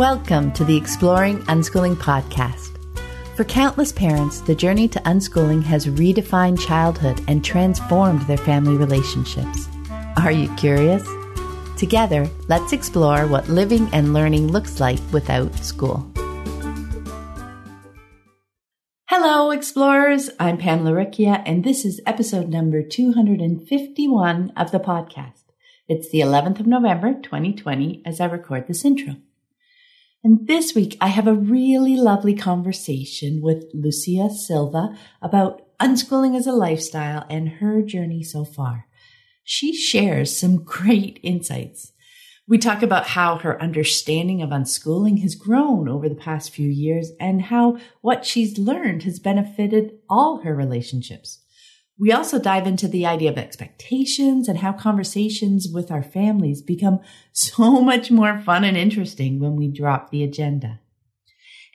[0.00, 2.78] Welcome to the Exploring Unschooling podcast.
[3.36, 9.68] For countless parents, the journey to unschooling has redefined childhood and transformed their family relationships.
[10.16, 11.06] Are you curious?
[11.76, 16.10] Together, let's explore what living and learning looks like without school.
[19.10, 20.30] Hello, explorers.
[20.40, 25.44] I'm Pam Laricchia, and this is episode number 251 of the podcast.
[25.88, 29.16] It's the 11th of November, 2020, as I record this intro.
[30.22, 36.46] And this week, I have a really lovely conversation with Lucia Silva about unschooling as
[36.46, 38.86] a lifestyle and her journey so far
[39.50, 41.92] she shares some great insights.
[42.46, 47.10] We talk about how her understanding of unschooling has grown over the past few years
[47.20, 51.44] and how what she's learned has benefited all her relationships.
[52.00, 57.00] We also dive into the idea of expectations and how conversations with our families become
[57.32, 60.80] so much more fun and interesting when we drop the agenda.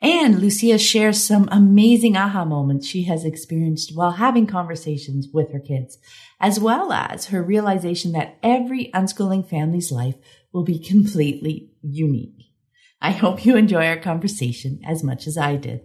[0.01, 5.59] And Lucia shares some amazing aha moments she has experienced while having conversations with her
[5.59, 5.97] kids,
[6.39, 10.15] as well as her realization that every unschooling family's life
[10.51, 12.51] will be completely unique.
[12.99, 15.81] I hope you enjoy our conversation as much as I did.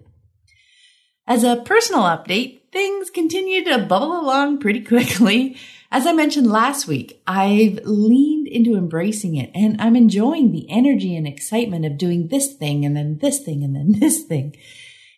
[1.26, 5.56] As a personal update, things continue to bubble along pretty quickly.
[5.90, 11.16] As I mentioned last week, I've leaned into embracing it and I'm enjoying the energy
[11.16, 14.56] and excitement of doing this thing and then this thing and then this thing.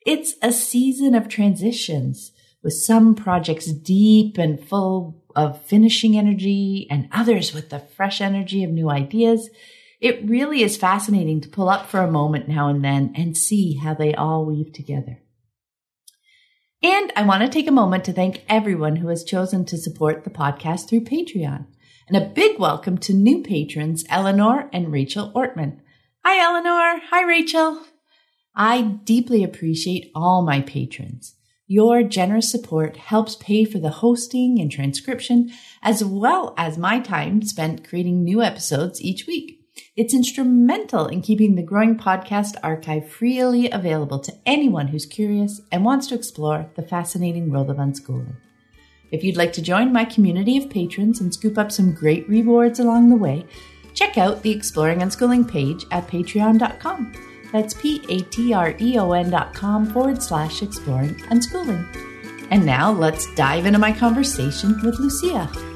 [0.07, 7.09] It's a season of transitions with some projects deep and full of finishing energy and
[7.13, 9.51] others with the fresh energy of new ideas.
[10.01, 13.75] It really is fascinating to pull up for a moment now and then and see
[13.75, 15.23] how they all weave together.
[16.85, 20.25] And I want to take a moment to thank everyone who has chosen to support
[20.25, 21.67] the podcast through Patreon.
[22.09, 25.79] And a big welcome to new patrons, Eleanor and Rachel Ortman.
[26.25, 27.01] Hi, Eleanor.
[27.11, 27.85] Hi, Rachel.
[28.57, 31.37] I deeply appreciate all my patrons.
[31.69, 37.43] Your generous support helps pay for the hosting and transcription, as well as my time
[37.43, 39.62] spent creating new episodes each week.
[39.95, 45.85] It's instrumental in keeping the growing podcast archive freely available to anyone who's curious and
[45.85, 48.37] wants to explore the fascinating world of unschooling.
[49.11, 52.81] If you'd like to join my community of patrons and scoop up some great rewards
[52.81, 53.45] along the way,
[53.93, 57.13] check out the Exploring Unschooling page at patreon.com.
[57.53, 61.87] That's P A T R E O N dot com forward slash exploring unschooling.
[62.51, 65.72] And now let's dive into my conversation with Lucia.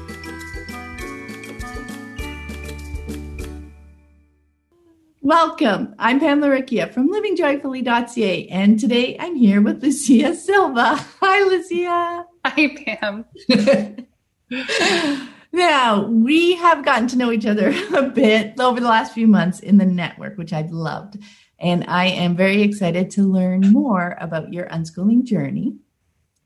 [5.27, 5.93] Welcome.
[5.99, 10.95] I'm Pam Laricchia from livingjoyfully.ca, and today I'm here with Lucia Silva.
[11.19, 12.25] Hi, Lucia.
[12.45, 14.07] Hi, Pam.
[15.51, 19.59] now, we have gotten to know each other a bit over the last few months
[19.59, 21.17] in the network, which I've loved.
[21.59, 25.75] And I am very excited to learn more about your unschooling journey.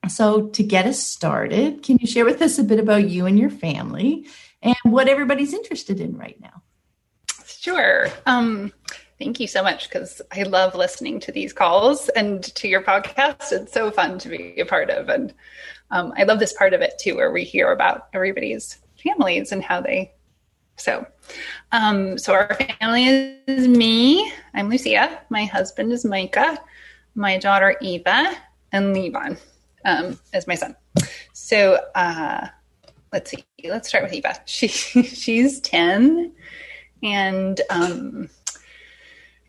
[0.10, 3.38] So, to get us started, can you share with us a bit about you and
[3.38, 4.26] your family
[4.64, 6.64] and what everybody's interested in right now?
[7.62, 8.08] Sure.
[8.26, 8.74] Um,
[9.20, 13.52] thank you so much because I love listening to these calls and to your podcast.
[13.52, 15.10] It's so fun to be a part of.
[15.10, 15.32] And
[15.92, 19.64] um, I love this part of it too, where we hear about everybody's families and
[19.64, 20.12] how they.
[20.78, 21.06] So,
[21.72, 24.34] um, so our family is me.
[24.56, 25.22] I'm Lucia.
[25.30, 26.58] My husband is Micah.
[27.14, 28.36] My daughter Eva
[28.72, 29.38] and Levon
[29.86, 30.76] um, is my son.
[31.34, 32.48] So uh,
[33.14, 33.46] let's see.
[33.64, 34.42] Let's start with Eva.
[34.46, 36.34] She she's ten
[37.04, 38.30] and um,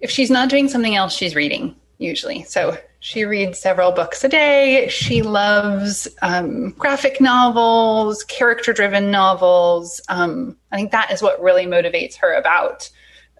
[0.01, 2.43] if she's not doing something else, she's reading usually.
[2.45, 4.89] So she reads several books a day.
[4.89, 10.01] She loves um, graphic novels, character driven novels.
[10.09, 12.91] Um, I think that is what really motivates her about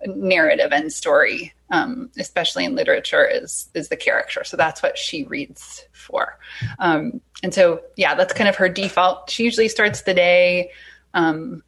[0.07, 4.43] narrative and story, um, especially in literature, is is the character.
[4.45, 6.39] So that's what she reads for.
[6.79, 9.31] Um, and so, yeah, that's kind of her default.
[9.31, 10.71] She usually starts the day
[11.15, 11.63] um,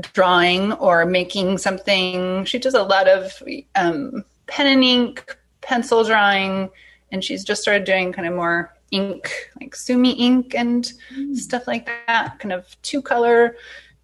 [0.00, 2.44] drawing or making something.
[2.44, 3.42] She does a lot of
[3.74, 6.70] um, pen and ink, pencil drawing,
[7.12, 11.36] and she's just started doing kind of more ink, like sumi ink and mm.
[11.36, 13.56] stuff like that, kind of two color.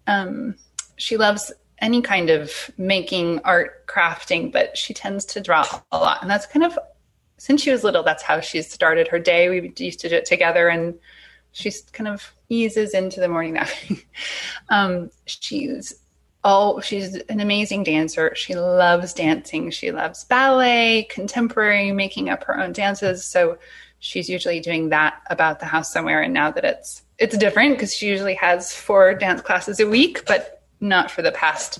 [0.07, 0.55] Um,
[0.97, 6.21] she loves any kind of making, art, crafting, but she tends to draw a lot.
[6.21, 6.77] And that's kind of,
[7.37, 9.49] since she was little, that's how she's started her day.
[9.49, 10.93] We used to do it together and
[11.51, 13.69] she's kind of eases into the morning nap.
[14.69, 15.95] um, she's
[16.43, 18.33] oh, she's an amazing dancer.
[18.35, 19.69] She loves dancing.
[19.69, 23.23] She loves ballet, contemporary, making up her own dances.
[23.23, 23.57] So
[23.99, 26.21] she's usually doing that about the house somewhere.
[26.21, 30.25] And now that it's it's different because she usually has four dance classes a week,
[30.25, 31.79] but not for the past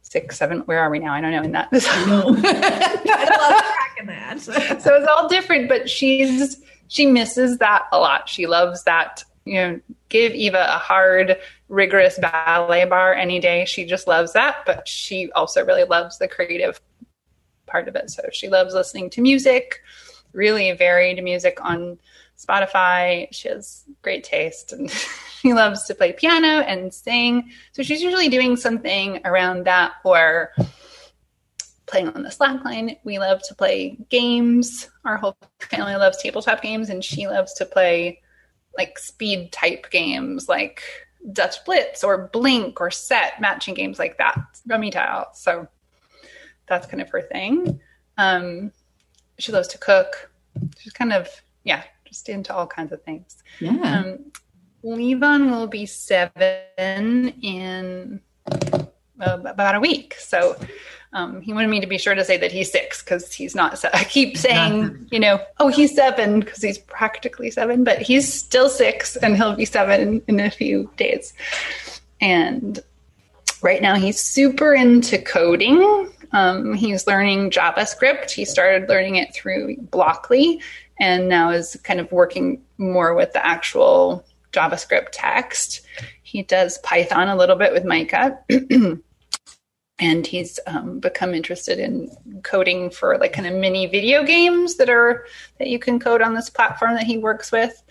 [0.00, 0.60] six, seven.
[0.60, 1.12] Where are we now?
[1.12, 1.42] I don't know.
[1.42, 2.34] In that, I know.
[2.44, 4.40] I love that.
[4.40, 8.28] so it's all different, but she's she misses that a lot.
[8.28, 9.24] She loves that.
[9.44, 11.38] You know, give Eva a hard,
[11.68, 13.64] rigorous ballet barre any day.
[13.66, 16.80] She just loves that, but she also really loves the creative
[17.66, 18.10] part of it.
[18.10, 19.82] So she loves listening to music,
[20.32, 21.98] really varied music on
[22.38, 23.28] Spotify.
[23.32, 24.90] She has great taste and
[25.40, 27.50] she loves to play piano and sing.
[27.72, 30.52] So she's usually doing something around that or
[31.86, 32.96] playing on the slackline.
[33.04, 34.88] We love to play games.
[35.04, 38.20] Our whole family loves tabletop games and she loves to play
[38.76, 40.82] like speed type games like
[41.32, 45.28] Dutch Blitz or Blink or Set matching games like that, Rummy Tile.
[45.34, 45.68] So
[46.66, 47.80] that's kind of her thing.
[48.18, 48.72] Um,
[49.38, 50.30] she loves to cook.
[50.78, 51.28] She's kind of,
[51.64, 53.42] yeah, just into all kinds of things.
[53.60, 54.04] Yeah.
[54.04, 54.32] Um,
[54.84, 58.20] Levon will be seven in
[59.20, 60.14] uh, about a week.
[60.18, 60.56] So
[61.14, 63.78] um, he wanted me to be sure to say that he's six because he's not.
[63.78, 68.30] Se- I keep saying, you know, oh, he's seven because he's practically seven, but he's
[68.30, 71.32] still six and he'll be seven in, a few days.
[72.20, 72.80] And
[73.62, 76.10] right now he's super into coding.
[76.32, 78.32] Um, he's learning JavaScript.
[78.32, 80.60] He started learning it through Blockly
[80.98, 85.82] and now is kind of working more with the actual JavaScript text.
[86.24, 88.36] He does Python a little bit with Micah.
[89.98, 92.10] and he's um, become interested in
[92.42, 95.26] coding for like kind of mini video games that are
[95.58, 97.82] that you can code on this platform that he works with.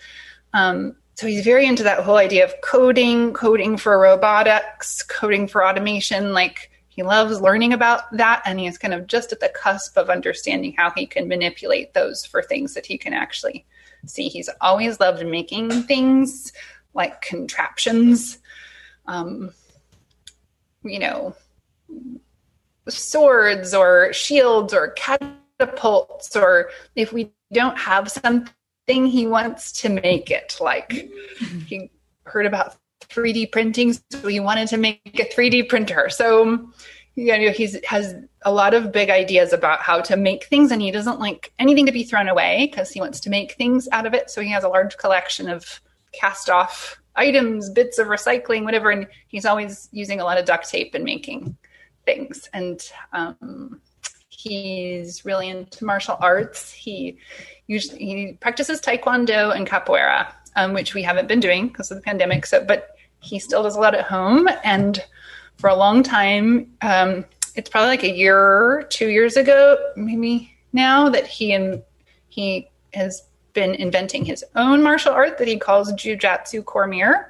[0.52, 5.66] Um, so he's very into that whole idea of coding, coding for robotics, coding for
[5.66, 6.32] automation.
[6.32, 10.10] Like he loves learning about that and he's kind of just at the cusp of
[10.10, 13.66] understanding how he can manipulate those for things that he can actually
[14.06, 16.52] see he's always loved making things
[16.94, 18.38] like contraptions
[19.06, 19.52] um,
[20.84, 21.34] you know
[22.88, 28.52] swords or shields or catapults or if we don't have something
[28.86, 31.08] he wants to make it like
[31.66, 31.90] he
[32.24, 32.76] heard about
[33.08, 36.08] 3D printing, so he wanted to make a 3D printer.
[36.10, 36.70] So,
[37.14, 40.82] you know, he has a lot of big ideas about how to make things, and
[40.82, 44.06] he doesn't like anything to be thrown away because he wants to make things out
[44.06, 44.30] of it.
[44.30, 45.80] So he has a large collection of
[46.12, 50.68] cast off items, bits of recycling, whatever, and he's always using a lot of duct
[50.68, 51.56] tape and making
[52.04, 52.48] things.
[52.52, 52.80] And
[53.12, 53.80] um,
[54.28, 56.70] he's really into martial arts.
[56.72, 57.18] He
[57.66, 62.02] usually he practices taekwondo and capoeira, um, which we haven't been doing because of the
[62.02, 62.46] pandemic.
[62.46, 64.48] So, but he still does a lot at home.
[64.62, 65.02] And
[65.56, 67.24] for a long time, um,
[67.54, 71.82] it's probably like a year, two years ago, maybe now that he and
[72.28, 73.22] he has
[73.52, 77.28] been inventing his own martial art that he calls Jujatsu Cormier,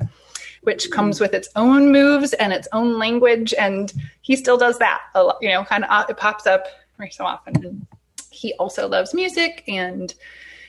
[0.65, 3.55] which comes with its own moves and its own language.
[3.59, 6.67] And he still does that a lot, you know, kind of uh, it pops up
[6.99, 7.65] every so often.
[7.65, 7.87] And
[8.31, 10.15] he also loves music and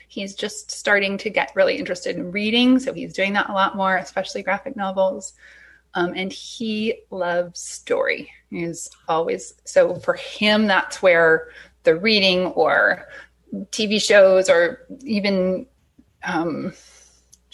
[0.08, 3.76] He's just starting to get really interested in reading, so he's doing that a lot
[3.76, 5.34] more, especially graphic novels.
[5.94, 8.30] Um, and he loves story.
[8.50, 10.66] He's always so for him.
[10.66, 11.48] That's where
[11.82, 13.08] the reading or
[13.70, 15.66] TV shows or even
[16.22, 16.72] um,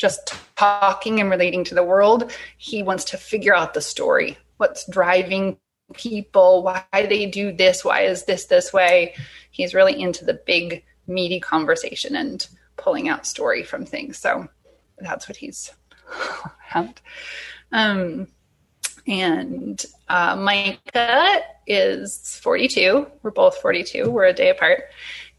[0.02, 2.32] just talking and relating to the world.
[2.58, 4.36] He wants to figure out the story.
[4.56, 5.58] What's driving
[5.94, 6.64] people?
[6.64, 7.84] Why they do this?
[7.84, 9.14] Why is this this way?
[9.52, 12.44] He's really into the big meaty conversation and
[12.76, 14.18] pulling out story from things.
[14.18, 14.48] So
[14.98, 15.72] that's what he's.
[17.74, 18.28] Um,
[19.06, 23.06] and uh, Micah is 42.
[23.22, 24.10] We're both 42.
[24.10, 24.84] We're a day apart.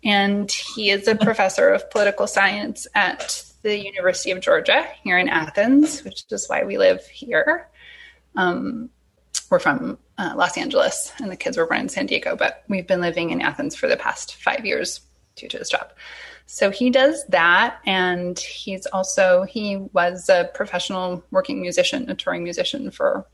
[0.04, 5.30] And he is a professor of political science at the University of Georgia here in
[5.30, 7.70] Athens, which is why we live here.
[8.36, 8.90] Um,
[9.50, 12.88] we're from uh, Los Angeles, and the kids were born in San Diego, but we've
[12.88, 15.02] been living in Athens for the past five years
[15.36, 15.92] due to his job.
[16.46, 22.44] So he does that, and he's also he was a professional working musician, a touring
[22.44, 23.26] musician for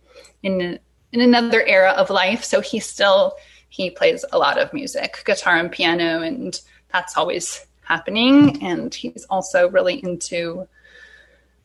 [0.43, 0.79] in
[1.11, 2.43] in another era of life.
[2.43, 3.33] So he still
[3.69, 6.59] he plays a lot of music, guitar and piano, and
[6.91, 8.63] that's always happening.
[8.63, 10.67] And he's also really into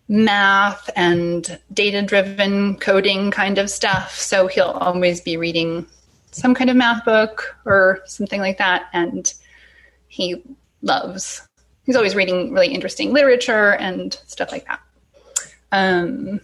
[0.08, 4.18] math and data driven coding kind of stuff.
[4.18, 5.86] So he'll always be reading
[6.32, 8.86] some kind of math book or something like that.
[8.92, 9.32] And
[10.08, 10.42] he
[10.82, 11.46] loves.
[11.84, 14.80] He's always reading really interesting literature and stuff like that.
[15.72, 16.40] Um,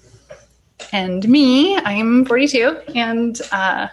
[0.92, 3.88] and me, I'm 42, and uh,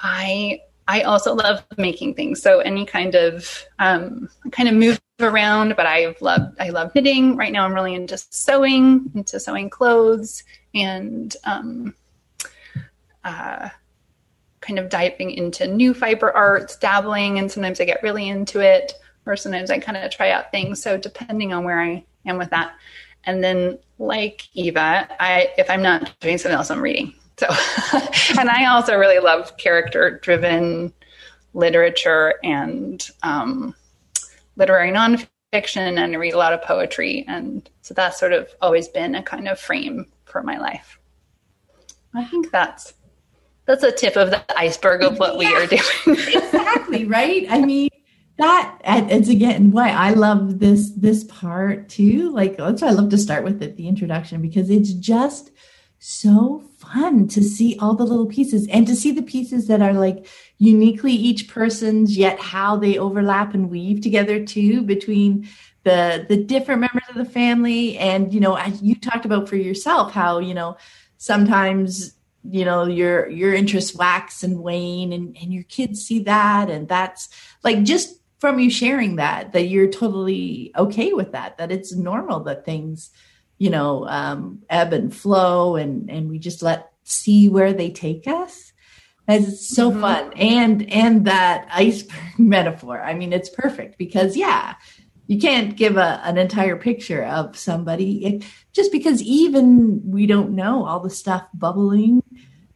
[0.00, 2.40] I I also love making things.
[2.42, 7.36] So any kind of um, kind of move around, but I love I love knitting.
[7.36, 10.42] Right now, I'm really into sewing, into sewing clothes,
[10.74, 11.94] and um,
[13.22, 13.68] uh,
[14.60, 18.94] kind of diving into new fiber arts, dabbling, and sometimes I get really into it,
[19.26, 20.82] or sometimes I kind of try out things.
[20.82, 22.72] So depending on where I am with that.
[23.24, 27.12] And then like Eva, I if I'm not doing something else, I'm reading.
[27.38, 27.46] So
[28.38, 30.92] and I also really love character driven
[31.54, 33.74] literature and um,
[34.56, 35.28] literary nonfiction
[35.98, 37.24] and I read a lot of poetry.
[37.28, 40.98] And so that's sort of always been a kind of frame for my life.
[42.14, 42.94] I think that's
[43.66, 45.82] that's a tip of the iceberg of what yeah, we are doing.
[46.06, 47.46] exactly, right?
[47.50, 47.90] I mean,
[48.38, 52.30] that it's again why I love this this part too.
[52.30, 55.50] Like that's why I love to start with it, the introduction, because it's just
[55.98, 59.92] so fun to see all the little pieces and to see the pieces that are
[59.92, 60.26] like
[60.58, 65.48] uniquely each person's yet how they overlap and weave together too between
[65.84, 67.98] the the different members of the family.
[67.98, 70.76] And you know as you talked about for yourself how you know
[71.16, 72.14] sometimes
[72.44, 76.70] you know your your interests wax and wane and and your kids see that.
[76.70, 77.28] And that's
[77.62, 82.40] like just from you sharing that that you're totally okay with that that it's normal
[82.40, 83.10] that things
[83.58, 88.26] you know um, ebb and flow and and we just let see where they take
[88.26, 88.72] us
[89.28, 90.00] it's so mm-hmm.
[90.00, 94.74] fun and and that iceberg metaphor i mean it's perfect because yeah
[95.26, 100.54] you can't give a, an entire picture of somebody it, just because even we don't
[100.54, 102.22] know all the stuff bubbling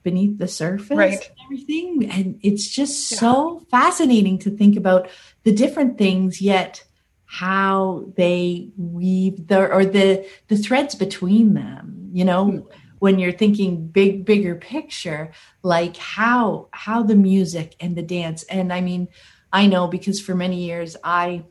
[0.02, 1.12] beneath the surface right.
[1.12, 3.18] and everything and it's just yeah.
[3.18, 5.08] so fascinating to think about
[5.44, 6.84] the different things yet
[7.32, 12.68] how they weave the or the the threads between them you know mm-hmm.
[12.98, 18.70] when you're thinking big bigger picture like how how the music and the dance and
[18.70, 19.08] i mean
[19.50, 21.42] i know because for many years i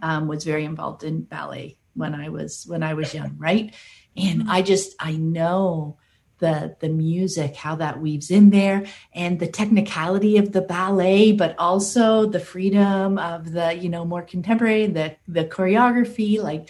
[0.00, 3.74] um, was very involved in ballet when i was when i was young right
[4.16, 4.50] and mm-hmm.
[4.50, 5.98] i just i know
[6.44, 8.84] the the music how that weaves in there
[9.14, 14.22] and the technicality of the ballet but also the freedom of the you know more
[14.22, 16.68] contemporary the the choreography like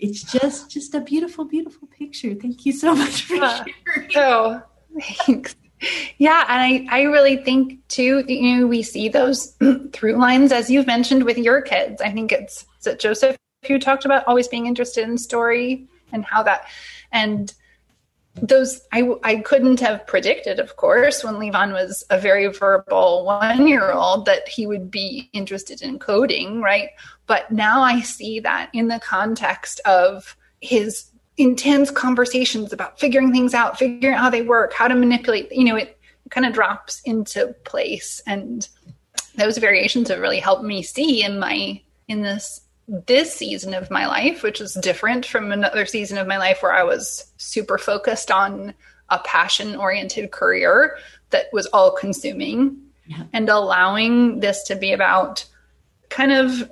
[0.00, 2.34] it's just just a beautiful beautiful picture.
[2.34, 3.64] Thank you so much for uh,
[4.08, 4.10] sharing.
[4.16, 4.62] Oh
[5.26, 5.54] thanks.
[6.18, 9.56] Yeah and i i really think too you know we see those
[9.92, 12.00] through lines as you've mentioned with your kids.
[12.00, 13.36] I think it's that joseph
[13.68, 16.66] you talked about always being interested in story and how that
[17.12, 17.52] and
[18.34, 23.66] those I, I couldn't have predicted, of course, when Levon was a very verbal one
[23.66, 26.90] year old that he would be interested in coding, right?
[27.26, 33.54] But now I see that in the context of his intense conversations about figuring things
[33.54, 36.52] out, figuring out how they work, how to manipulate, you know, it, it kind of
[36.52, 38.22] drops into place.
[38.26, 38.68] And
[39.34, 42.60] those variations have really helped me see in my in this
[43.06, 46.72] this season of my life, which is different from another season of my life where
[46.72, 48.74] I was super focused on
[49.08, 50.98] a passion oriented career
[51.30, 53.24] that was all consuming yeah.
[53.32, 55.44] and allowing this to be about
[56.08, 56.68] kind of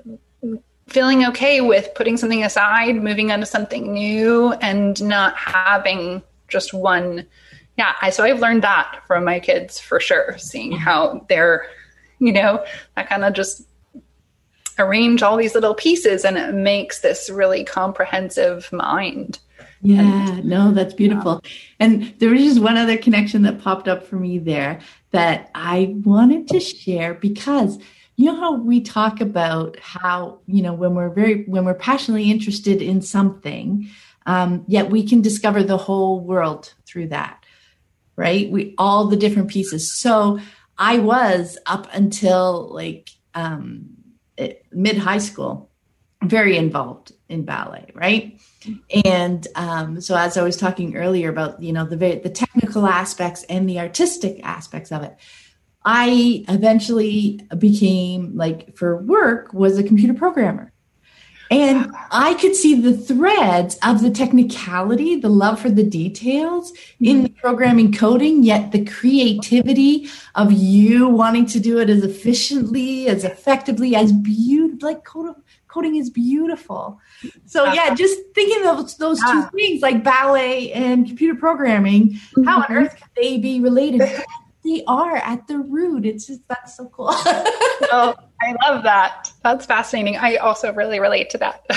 [0.88, 6.74] feeling okay with putting something aside, moving on to something new, and not having just
[6.74, 7.26] one.
[7.76, 11.66] Yeah, I, so I've learned that from my kids for sure, seeing how they're,
[12.18, 12.64] you know,
[12.96, 13.67] that kind of just
[14.78, 19.38] arrange all these little pieces and it makes this really comprehensive mind.
[19.80, 21.40] Yeah, and, no, that's beautiful.
[21.44, 21.50] Yeah.
[21.80, 24.80] And there was just one other connection that popped up for me there
[25.10, 27.78] that I wanted to share because
[28.16, 32.30] you know how we talk about how you know when we're very when we're passionately
[32.30, 33.88] interested in something
[34.26, 37.44] um, yet we can discover the whole world through that
[38.16, 40.40] right we all the different pieces so
[40.76, 43.97] i was up until like um,
[44.72, 45.70] mid high school,
[46.24, 48.40] very involved in ballet, right?
[49.04, 53.44] And um, so, as I was talking earlier about, you know, the the technical aspects
[53.44, 55.16] and the artistic aspects of it,
[55.84, 60.72] I eventually became like for work was a computer programmer.
[61.50, 67.22] And I could see the threads of the technicality, the love for the details in
[67.22, 73.24] the programming coding, yet the creativity of you wanting to do it as efficiently, as
[73.24, 74.88] effectively, as beautiful.
[74.88, 75.04] Like
[75.68, 77.00] coding is beautiful.
[77.46, 82.58] So yeah, just thinking of those, those two things like ballet and computer programming, how
[82.58, 82.72] on mm-hmm.
[82.74, 84.02] earth could they be related?
[84.64, 86.04] they are at the root.
[86.04, 87.08] It's just that's so cool.
[87.12, 89.32] oh, I love that.
[89.42, 90.16] That's fascinating.
[90.16, 91.64] I also really relate to that.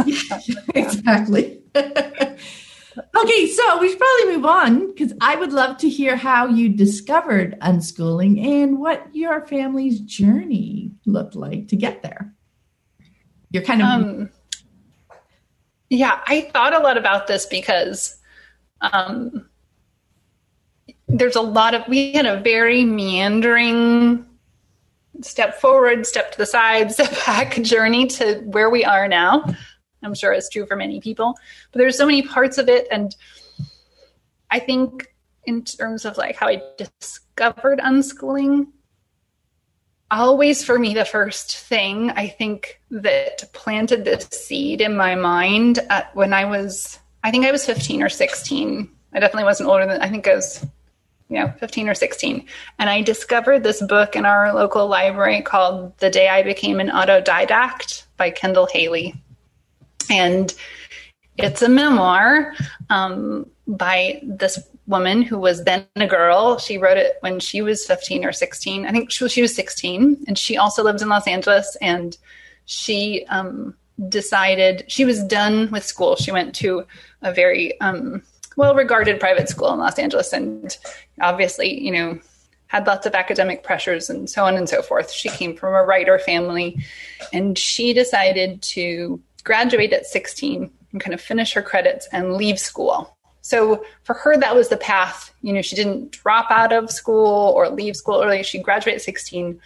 [0.74, 1.62] exactly.
[1.74, 6.68] okay, so we should probably move on because I would love to hear how you
[6.68, 12.34] discovered unschooling and what your family's journey looked like to get there.
[13.50, 13.88] You're kind of.
[13.88, 14.30] Um,
[15.88, 18.16] yeah, I thought a lot about this because
[18.80, 19.49] um,
[21.12, 24.26] there's a lot of we had a very meandering
[25.22, 29.44] step forward, step to the side, step back journey to where we are now.
[30.02, 31.36] I'm sure it's true for many people,
[31.72, 32.88] but there's so many parts of it.
[32.90, 33.14] And
[34.50, 35.08] I think
[35.44, 38.68] in terms of like how I discovered unschooling,
[40.10, 45.80] always for me, the first thing I think that planted this seed in my mind
[46.14, 48.88] when I was, I think I was 15 or 16.
[49.12, 50.64] I definitely wasn't older than, I think I was
[51.30, 52.44] you know 15 or 16
[52.78, 56.88] and i discovered this book in our local library called the day i became an
[56.88, 59.14] autodidact by Kendall Hailey.
[60.10, 60.54] And
[61.38, 62.54] it's a memoir
[62.90, 66.58] um, by this woman who was then a girl.
[66.58, 69.54] She wrote it when she was 15 or 16 i think she was, she was
[69.54, 72.18] 16 and she also lived in los angeles and
[72.66, 73.74] she um,
[74.08, 76.16] decided she was done with school.
[76.16, 76.86] She went to
[77.22, 78.22] a very um,
[78.60, 80.76] well regarded private school in Los Angeles and
[81.20, 82.18] obviously, you know,
[82.66, 85.10] had lots of academic pressures and so on and so forth.
[85.10, 86.78] She came from a writer family
[87.32, 92.58] and she decided to graduate at 16 and kind of finish her credits and leave
[92.58, 93.16] school.
[93.40, 95.34] So for her, that was the path.
[95.40, 98.42] You know, she didn't drop out of school or leave school early.
[98.42, 99.58] She graduated at 16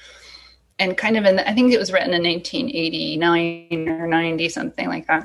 [0.78, 4.88] and kind of in, the, I think it was written in 1989 or 90, something
[4.88, 5.24] like that.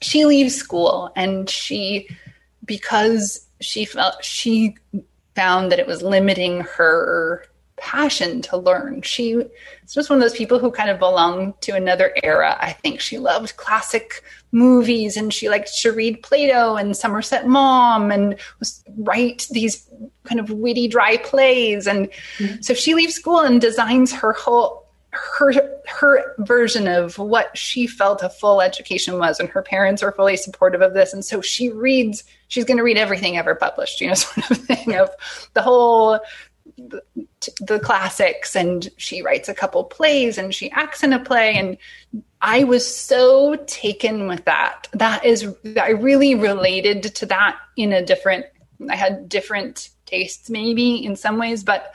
[0.00, 2.08] She leaves school and she
[2.64, 4.76] because she felt she
[5.34, 9.02] found that it was limiting her passion to learn.
[9.02, 9.48] She was
[9.92, 12.56] just one of those people who kind of belonged to another era.
[12.60, 18.12] I think she loved classic movies and she liked to read Plato and Somerset Maugham
[18.12, 19.88] and was write these
[20.24, 21.86] kind of witty, dry plays.
[21.88, 22.60] And mm-hmm.
[22.60, 25.52] so she leaves school and designs her whole her
[26.02, 30.36] her version of what she felt a full education was and her parents are fully
[30.36, 31.12] supportive of this.
[31.12, 34.56] And so she reads she's going to read everything ever published you know sort of
[34.58, 35.10] thing of
[35.54, 36.18] the whole
[36.76, 37.02] the,
[37.60, 38.56] the classics.
[38.56, 41.54] And she writes a couple plays and she acts in a play.
[41.54, 41.78] And
[42.40, 44.88] i was so taken with that.
[44.94, 48.46] That is i really related to that in a different
[48.90, 51.94] i had different tastes maybe in some ways but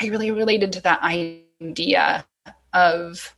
[0.00, 2.26] i really related to that idea
[2.74, 3.34] of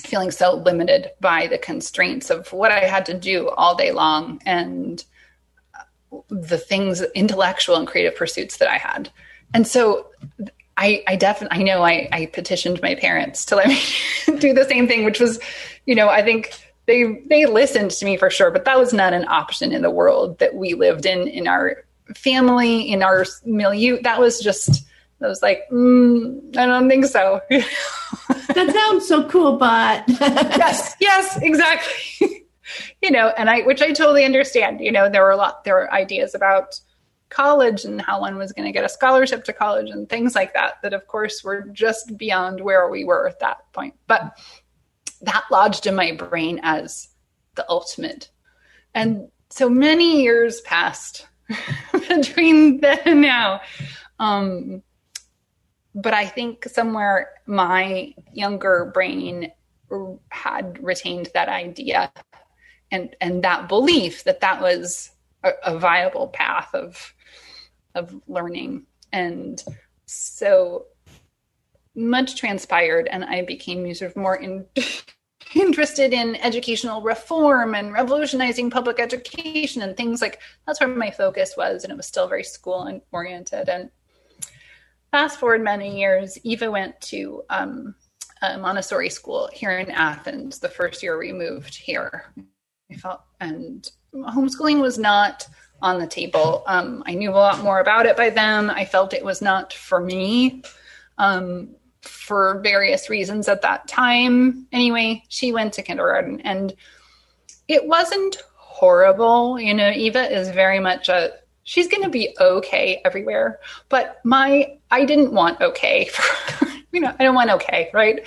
[0.00, 4.40] feeling so limited by the constraints of what I had to do all day long
[4.46, 5.04] and
[6.28, 9.10] the things, intellectual and creative pursuits that I had.
[9.54, 10.08] And so
[10.76, 13.80] I, I definitely, I know I, I petitioned my parents to let me
[14.38, 15.38] do the same thing, which was,
[15.86, 16.52] you know, I think
[16.86, 19.90] they, they listened to me for sure, but that was not an option in the
[19.90, 21.84] world that we lived in, in our
[22.16, 24.00] family, in our milieu.
[24.02, 24.84] That was just,
[25.22, 27.40] I was like, mm, I don't think so.
[27.50, 32.46] that sounds so cool, but yes, yes, exactly.
[33.02, 34.80] you know, and I, which I totally understand.
[34.80, 36.80] You know, there were a lot, there were ideas about
[37.28, 40.54] college and how one was going to get a scholarship to college and things like
[40.54, 40.82] that.
[40.82, 43.94] That, of course, were just beyond where we were at that point.
[44.06, 44.38] But
[45.22, 47.08] that lodged in my brain as
[47.54, 48.30] the ultimate.
[48.94, 51.26] And so many years passed
[52.08, 53.60] between then and now.
[54.18, 54.82] Um,
[55.94, 59.52] but I think somewhere my younger brain
[60.28, 62.12] had retained that idea
[62.92, 65.10] and and that belief that that was
[65.42, 67.14] a, a viable path of
[67.94, 68.86] of learning.
[69.12, 69.62] And
[70.06, 70.86] so
[71.94, 74.64] much transpired and I became sort of more in,
[75.54, 81.54] interested in educational reform and revolutionizing public education and things like that's where my focus
[81.56, 83.90] was and it was still very school oriented and
[85.10, 87.94] fast forward many years, Eva went to um,
[88.42, 92.32] a Montessori school here in Athens the first year we moved here.
[92.90, 95.46] I felt, and homeschooling was not
[95.82, 96.62] on the table.
[96.66, 98.70] Um, I knew a lot more about it by then.
[98.70, 100.62] I felt it was not for me
[101.18, 104.66] um, for various reasons at that time.
[104.72, 106.74] Anyway, she went to kindergarten and
[107.68, 109.60] it wasn't horrible.
[109.60, 111.32] You know, Eva is very much a
[111.70, 113.60] she's going to be okay everywhere.
[113.88, 116.06] But my, I didn't want okay.
[116.12, 118.26] For, you know, I don't want okay, right?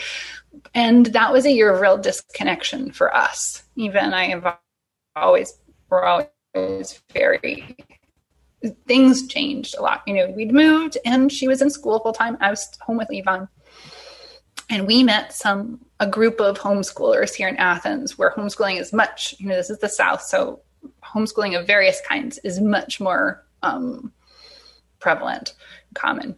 [0.74, 3.64] And that was a year of real disconnection for us.
[3.76, 4.58] Even I have
[5.18, 7.76] always, we're always very,
[8.88, 10.04] things changed a lot.
[10.08, 12.38] You know, we'd moved and she was in school full time.
[12.40, 13.50] I was home with Levon.
[14.70, 19.36] And we met some, a group of homeschoolers here in Athens where homeschooling is much,
[19.38, 20.22] you know, this is the South.
[20.22, 20.62] So
[21.04, 24.12] homeschooling of various kinds is much more um,
[25.00, 25.54] prevalent,
[25.94, 26.36] common.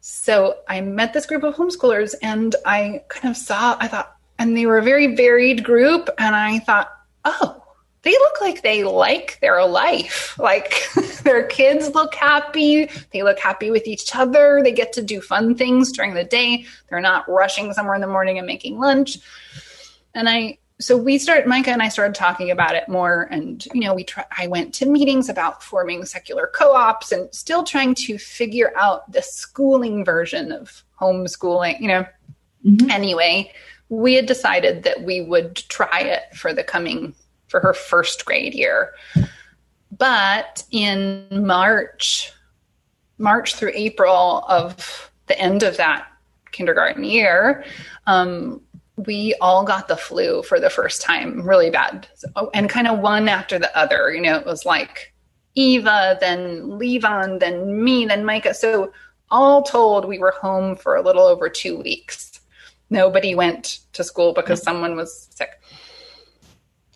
[0.00, 4.56] So I met this group of homeschoolers and I kind of saw, I thought, and
[4.56, 6.08] they were a very varied group.
[6.18, 6.90] And I thought,
[7.24, 7.62] oh,
[8.02, 10.36] they look like they like their life.
[10.48, 10.88] Like
[11.24, 12.88] their kids look happy.
[13.12, 14.60] They look happy with each other.
[14.62, 16.64] They get to do fun things during the day.
[16.88, 19.18] They're not rushing somewhere in the morning and making lunch.
[20.14, 23.22] And I, so we started, Micah and I started talking about it more.
[23.30, 27.32] And, you know, we try, I went to meetings about forming secular co ops and
[27.34, 32.06] still trying to figure out the schooling version of homeschooling, you know.
[32.64, 32.90] Mm-hmm.
[32.90, 33.52] Anyway,
[33.88, 37.14] we had decided that we would try it for the coming
[37.48, 38.92] for her first grade year.
[39.96, 42.32] But in March,
[43.16, 46.06] March through April of the end of that
[46.52, 47.64] kindergarten year,
[48.06, 48.60] um,
[49.06, 52.98] we all got the flu for the first time, really bad, so, and kind of
[52.98, 54.12] one after the other.
[54.12, 55.14] You know, it was like
[55.54, 58.54] Eva, then Levon, then me, then Micah.
[58.54, 58.92] So
[59.30, 62.40] all told, we were home for a little over two weeks.
[62.90, 65.60] Nobody went to school because someone was sick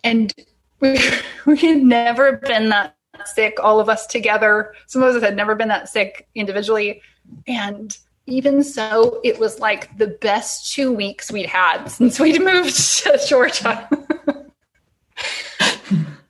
[0.03, 0.33] and
[0.79, 0.99] we,
[1.45, 4.73] we had never been that sick, all of us together.
[4.87, 7.01] Some of us had never been that sick individually.
[7.47, 12.75] And even so, it was like the best two weeks we'd had since we'd moved
[13.03, 13.89] to Georgia.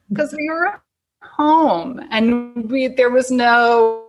[0.10, 0.80] Because we were
[1.24, 4.06] home and we there was no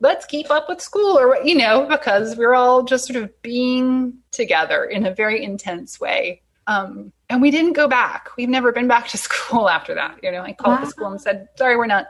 [0.00, 3.22] let's keep up with school or what you know because we we're all just sort
[3.22, 8.28] of being together in a very intense way um, and we didn't go back.
[8.36, 10.18] We've never been back to school after that.
[10.22, 10.84] You know, I called wow.
[10.84, 12.06] the school and said, sorry, we're not,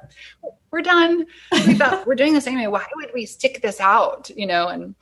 [0.72, 1.26] we're done.
[1.52, 2.66] We thought we're doing the same way.
[2.66, 4.30] Why would we stick this out?
[4.34, 4.94] You know, and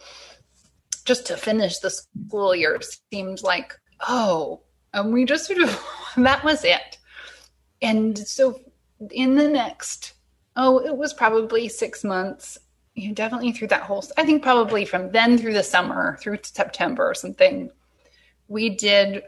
[1.05, 2.79] just to finish the school year
[3.13, 3.73] seemed like,
[4.07, 4.61] oh,
[4.93, 5.83] and we just sort of,
[6.17, 6.99] that was it.
[7.81, 8.61] And so
[9.11, 10.15] in the next,
[10.57, 12.59] oh, it was probably six months,
[12.95, 16.39] you know, definitely through that whole, I think probably from then through the summer, through
[16.43, 17.71] September or something,
[18.49, 19.23] we did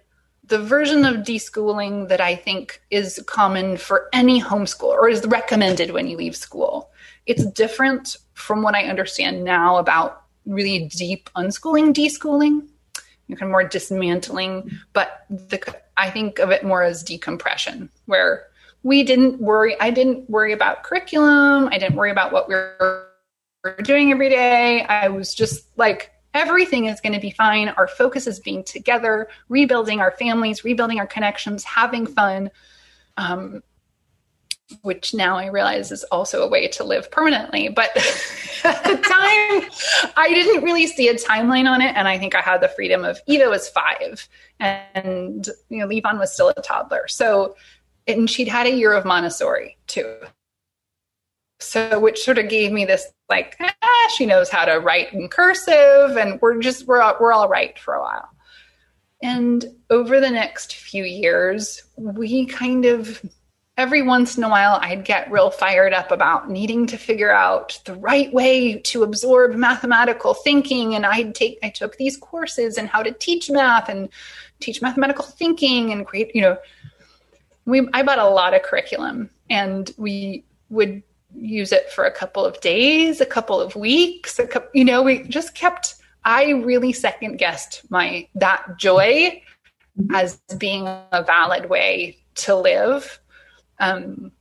[0.45, 5.93] the version of deschooling that I think is common for any homeschool or is recommended
[5.93, 6.91] when you leave school.
[7.27, 12.67] It's different from what I understand now about really deep unschooling, deschooling,
[13.29, 15.61] you can more dismantling, but the,
[15.97, 18.47] I think of it more as decompression, where
[18.83, 19.81] we didn't worry.
[19.81, 21.69] I didn't worry about curriculum.
[21.69, 23.07] I didn't worry about what we were
[23.83, 24.83] doing every day.
[24.83, 27.69] I was just like everything is going to be fine.
[27.69, 32.51] Our focus is being together, rebuilding our families, rebuilding our connections, having fun.
[33.17, 33.63] Um,
[34.81, 37.69] which now I realize is also a way to live permanently.
[37.69, 37.91] But
[38.65, 41.95] at the time, I didn't really see a timeline on it.
[41.95, 44.27] And I think I had the freedom of Eva was five
[44.61, 47.07] and, you know, Levon was still a toddler.
[47.09, 47.57] So,
[48.07, 50.17] and she'd had a year of Montessori too.
[51.63, 55.29] So, which sort of gave me this like, ah, she knows how to write in
[55.29, 58.29] cursive, and we're just we're we're all right for a while.
[59.23, 63.23] And over the next few years, we kind of
[63.79, 67.81] every once in a while I'd get real fired up about needing to figure out
[67.87, 72.89] the right way to absorb mathematical thinking and I'd take I took these courses and
[72.89, 74.11] how to teach math and
[74.61, 76.59] teach mathematical thinking and create, you know,
[77.65, 81.03] we I bought a lot of curriculum and we would
[81.35, 85.03] use it for a couple of days, a couple of weeks, a couple, you know,
[85.03, 89.43] we just kept I really second guessed my that joy
[90.13, 93.21] as being a valid way to live.
[93.81, 94.33] Um,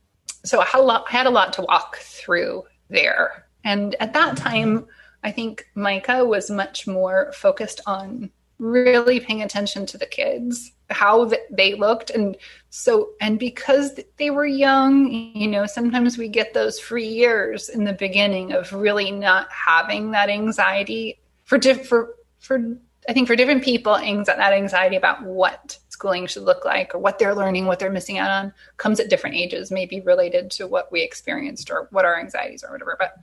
[0.44, 3.46] so I had a lot I had a lot to walk through there.
[3.64, 4.86] And at that time,
[5.24, 11.30] I think Micah was much more focused on really paying attention to the kids how
[11.50, 12.10] they looked.
[12.10, 12.36] And
[12.74, 17.84] so and because they were young you know sometimes we get those free years in
[17.84, 23.36] the beginning of really not having that anxiety for diff- for for I think for
[23.36, 27.78] different people that anxiety about what schooling should look like or what they're learning what
[27.78, 31.88] they're missing out on comes at different ages maybe related to what we experienced or
[31.90, 32.96] what our anxieties are whatever.
[32.98, 33.16] But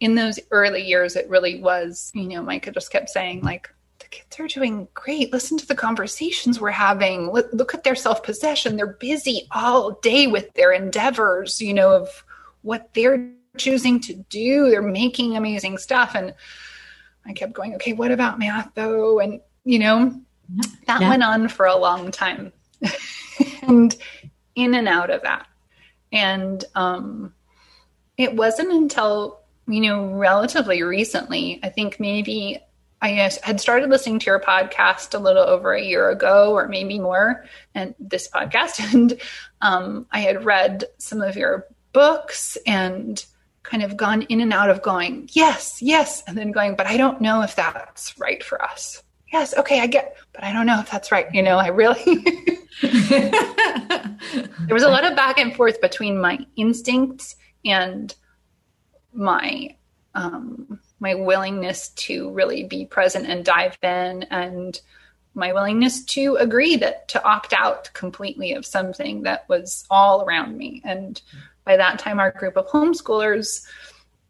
[0.00, 3.68] in those early years it really was you know micah just kept saying like
[4.10, 5.32] kids are doing great.
[5.32, 7.30] Listen to the conversations we're having.
[7.30, 8.76] Look, look at their self possession.
[8.76, 12.24] They're busy all day with their endeavors, you know, of
[12.62, 14.70] what they're choosing to do.
[14.70, 16.14] They're making amazing stuff.
[16.14, 16.34] And
[17.26, 19.20] I kept going, okay, what about math though?
[19.20, 20.20] And, you know,
[20.86, 21.08] that yeah.
[21.10, 22.52] went on for a long time
[23.62, 23.94] and
[24.54, 25.46] in and out of that.
[26.10, 27.34] And um,
[28.16, 32.60] it wasn't until, you know, relatively recently, I think maybe
[33.00, 36.98] I had started listening to your podcast a little over a year ago, or maybe
[36.98, 39.20] more, and this podcast, and
[39.60, 43.24] um, I had read some of your books and
[43.62, 46.96] kind of gone in and out of going, yes, yes, and then going, but I
[46.96, 49.02] don't know if that's right for us.
[49.32, 51.26] yes, okay, I get, but I don't know if that's right.
[51.32, 52.02] You know, I really,
[52.82, 53.30] there
[54.70, 58.14] was a lot of back and forth between my instincts and
[59.12, 59.76] my,
[60.14, 64.80] um, my willingness to really be present and dive in and
[65.34, 70.56] my willingness to agree that to opt out completely of something that was all around
[70.56, 70.82] me.
[70.84, 71.20] And
[71.64, 73.64] by that time, our group of homeschoolers,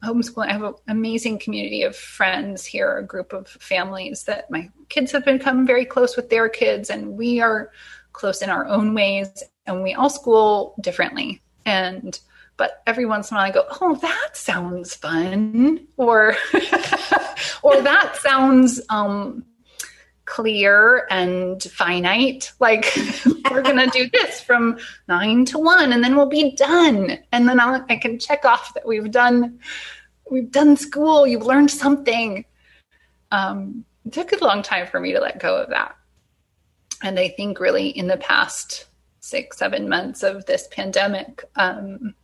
[0.05, 4.71] homeschooling, I have an amazing community of friends here, a group of families that my
[4.89, 7.71] kids have become very close with their kids, and we are
[8.13, 11.41] close in our own ways, and we all school differently.
[11.65, 12.19] And
[12.59, 16.37] but every once in a while I go, oh, that sounds fun, or
[17.63, 19.45] or that sounds um,
[20.27, 22.53] clear and finite.
[22.61, 22.93] Like
[23.51, 27.19] we're to do this from nine to one, and then we'll be done.
[27.33, 29.61] And then I'll, I can check off that we've done
[30.29, 31.27] we've done school.
[31.27, 32.45] You've learned something.
[33.31, 35.95] Um, it took a long time for me to let go of that,
[37.05, 38.87] and I think really in the past
[39.21, 42.15] six seven months of this pandemic um,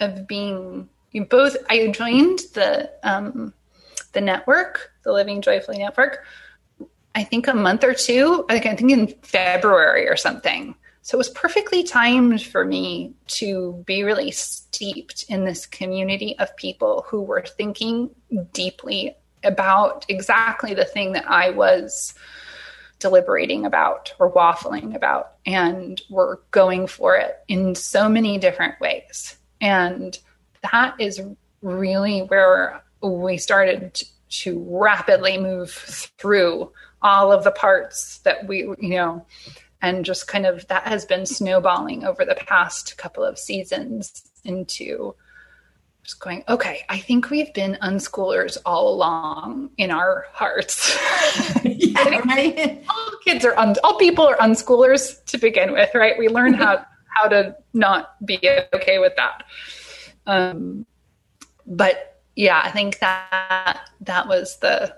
[0.00, 0.88] of being
[1.30, 3.54] both I joined the um,
[4.12, 6.24] the network, the Living Joyfully network,
[7.14, 10.74] I think a month or two, like I think in February or something.
[11.02, 16.56] So it was perfectly timed for me to be really steeped in this community of
[16.56, 18.10] people who were thinking
[18.52, 22.12] deeply about exactly the thing that I was
[22.98, 29.36] deliberating about or waffling about and were going for it in so many different ways.
[29.60, 30.18] And
[30.72, 31.22] that is
[31.62, 38.76] really where we started to rapidly move through all of the parts that we, you
[38.90, 39.24] know,
[39.82, 45.14] and just kind of that has been snowballing over the past couple of seasons into
[46.02, 50.96] just going, okay, I think we've been unschoolers all along in our hearts.
[51.64, 52.84] yeah, right?
[52.88, 56.16] All kids are, un- all people are unschoolers to begin with, right?
[56.16, 56.84] We learn how,
[57.16, 58.38] how to not be
[58.72, 59.42] okay with that.
[60.26, 60.86] Um,
[61.66, 64.94] but yeah, I think that that was the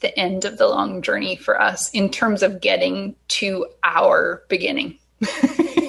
[0.00, 4.98] the end of the long journey for us in terms of getting to our beginning.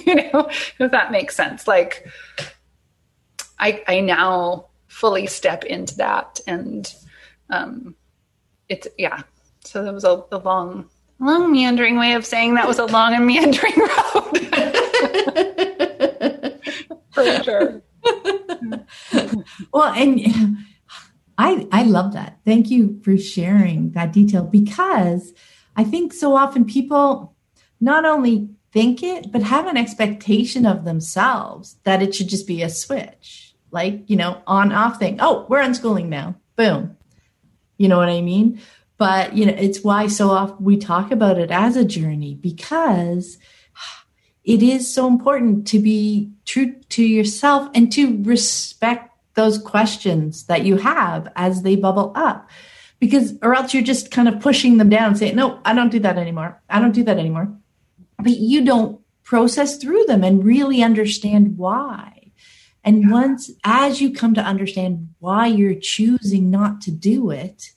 [0.06, 1.68] you know, if that makes sense.
[1.68, 2.08] Like
[3.60, 6.94] I I now fully step into that and
[7.50, 7.96] um
[8.70, 9.24] it's yeah.
[9.64, 13.14] So that was a, a long long meandering way of saying that was a long
[13.14, 14.51] and meandering road.
[17.12, 17.82] for sure.
[19.74, 20.58] well, and
[21.38, 22.40] I, I love that.
[22.46, 25.34] Thank you for sharing that detail because
[25.76, 27.36] I think so often people
[27.80, 32.62] not only think it, but have an expectation of themselves that it should just be
[32.62, 35.18] a switch, like, you know, on off thing.
[35.20, 36.36] Oh, we're unschooling now.
[36.56, 36.96] Boom.
[37.78, 38.62] You know what I mean?
[38.98, 43.40] But, you know, it's why so often we talk about it as a journey because
[44.44, 50.66] it is so important to be true to yourself and to respect those questions that
[50.66, 52.50] you have as they bubble up.
[53.00, 56.00] Because or else you're just kind of pushing them down saying no i don't do
[56.00, 56.62] that anymore.
[56.70, 57.52] I don't do that anymore.
[58.18, 62.32] But you don't process through them and really understand why.
[62.84, 67.72] And once as you come to understand why you're choosing not to do it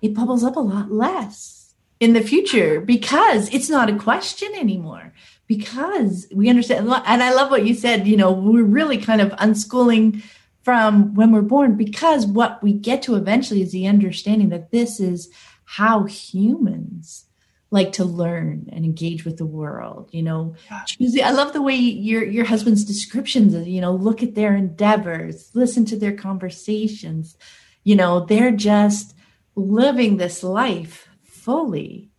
[0.00, 2.84] it bubbles up a lot less in the future uh-huh.
[2.84, 5.12] because it's not a question anymore
[5.48, 9.30] because we understand and i love what you said you know we're really kind of
[9.32, 10.22] unschooling
[10.62, 15.00] from when we're born because what we get to eventually is the understanding that this
[15.00, 15.30] is
[15.64, 17.24] how humans
[17.70, 20.54] like to learn and engage with the world you know?
[20.86, 24.54] Choosing i love the way your your husband's descriptions of you know look at their
[24.54, 27.36] endeavors listen to their conversations.
[27.84, 29.14] You know they're just
[29.58, 32.10] living this life fully.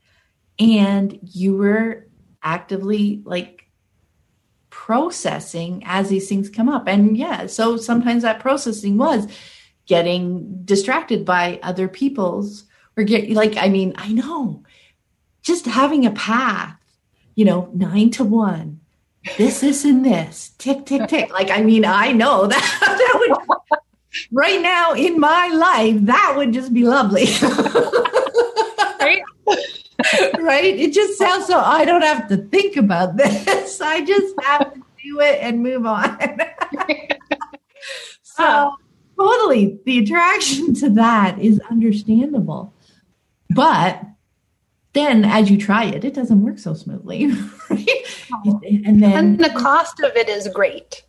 [0.59, 2.08] And you were
[2.49, 3.67] actively like
[4.71, 6.88] processing as these things come up.
[6.88, 9.27] And yeah, so sometimes that processing was
[9.85, 12.65] getting distracted by other people's
[12.97, 14.63] or get like, I mean, I know
[15.43, 16.75] just having a path,
[17.35, 18.81] you know, nine to one,
[19.38, 21.31] this, this, and this, tick, tick, tick.
[21.31, 23.59] Like, I mean, I know that that would
[24.31, 27.25] right now in my life, that would just be lovely.
[28.99, 29.21] right?
[30.39, 30.63] right?
[30.63, 33.81] It just sounds so I don't have to think about this.
[33.83, 36.17] I just have to do it and move on.
[38.23, 38.75] so
[39.17, 42.73] totally the attraction to that is understandable.
[43.49, 44.01] But
[44.93, 47.27] then as you try it, it doesn't work so smoothly.
[47.69, 47.88] Right?
[48.85, 51.03] And then and the cost of it is great,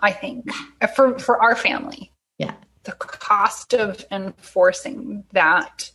[0.00, 0.50] I think,
[0.94, 2.12] for, for our family.
[2.38, 2.54] Yeah.
[2.84, 5.90] The cost of enforcing that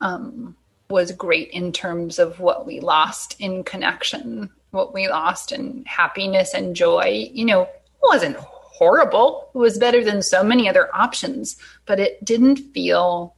[0.00, 0.56] um,
[0.90, 6.54] was great in terms of what we lost in connection, what we lost in happiness
[6.54, 7.28] and joy.
[7.32, 7.68] You know,
[8.02, 9.50] wasn't horrible.
[9.54, 13.34] It was better than so many other options, but it didn't feel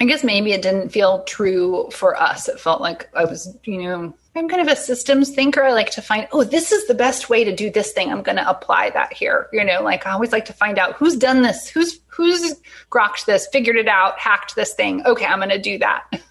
[0.00, 2.48] I guess maybe it didn't feel true for us.
[2.48, 5.62] It felt like I was, you know, I'm kind of a systems thinker.
[5.62, 8.12] I like to find, oh, this is the best way to do this thing.
[8.12, 9.48] I'm going to apply that here.
[9.52, 12.54] You know, like I always like to find out who's done this, who's who's
[12.90, 15.04] grokked this, figured it out, hacked this thing.
[15.04, 16.22] Okay, I'm going to do that.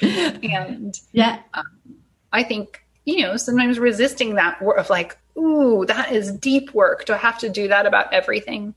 [0.00, 1.64] and yeah, um,
[2.32, 7.04] I think you know sometimes resisting that work of like, ooh, that is deep work.
[7.04, 8.74] Do I have to do that about everything?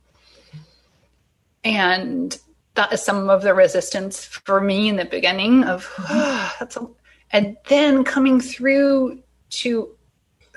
[1.63, 2.37] And
[2.75, 6.87] that is some of the resistance for me in the beginning of oh, that's a,
[7.31, 9.89] and then coming through to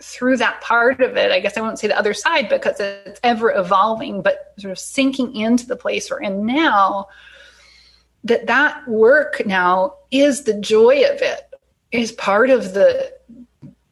[0.00, 3.20] through that part of it i guess i won't say the other side because it's
[3.22, 7.06] ever evolving but sort of sinking into the place we're in now
[8.24, 11.52] that that work now is the joy of it
[11.92, 13.12] is part of the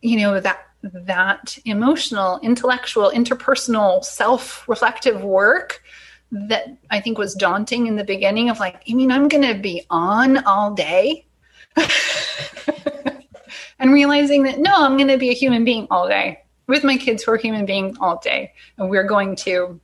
[0.00, 5.82] you know that that emotional intellectual interpersonal self-reflective work
[6.30, 9.60] that I think was daunting in the beginning of like, I mean, I'm going to
[9.60, 11.26] be on all day.
[13.78, 16.96] and realizing that no, I'm going to be a human being all day with my
[16.96, 18.52] kids who are human beings all day.
[18.76, 19.80] And we're going to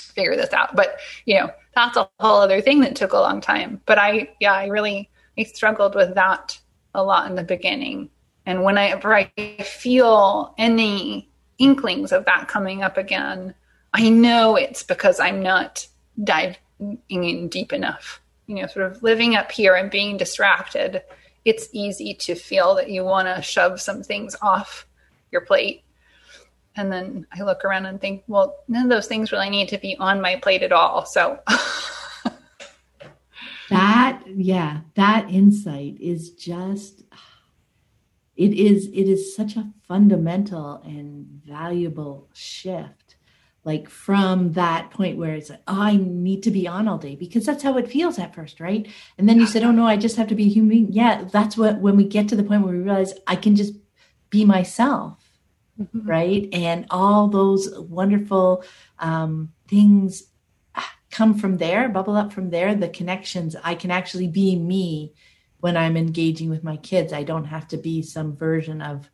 [0.00, 0.74] figure this out.
[0.74, 3.80] But, you know, that's a whole other thing that took a long time.
[3.84, 6.58] But I, yeah, I really, I struggled with that
[6.94, 8.08] a lot in the beginning.
[8.46, 9.30] And whenever I
[9.62, 13.54] feel any inklings of that coming up again,
[13.92, 15.86] I know it's because I'm not
[16.22, 16.56] diving
[17.08, 18.20] in deep enough.
[18.46, 21.02] You know, sort of living up here and being distracted,
[21.44, 24.86] it's easy to feel that you want to shove some things off
[25.30, 25.82] your plate.
[26.76, 29.78] And then I look around and think, well, none of those things really need to
[29.78, 31.06] be on my plate at all.
[31.06, 31.38] So
[33.70, 37.02] that, yeah, that insight is just
[38.36, 43.05] it is it is such a fundamental and valuable shift
[43.66, 47.16] like from that point where it's like, oh, I need to be on all day
[47.16, 48.88] because that's how it feels at first, right?
[49.18, 50.92] And then you said, oh no, I just have to be human.
[50.92, 53.74] Yeah, that's what when we get to the point where we realize I can just
[54.30, 55.18] be myself,
[55.80, 56.08] mm-hmm.
[56.08, 56.48] right?
[56.52, 58.62] And all those wonderful
[59.00, 60.22] um, things
[61.10, 62.74] come from there, bubble up from there.
[62.74, 65.12] The connections, I can actually be me
[65.58, 67.12] when I'm engaging with my kids.
[67.12, 69.10] I don't have to be some version of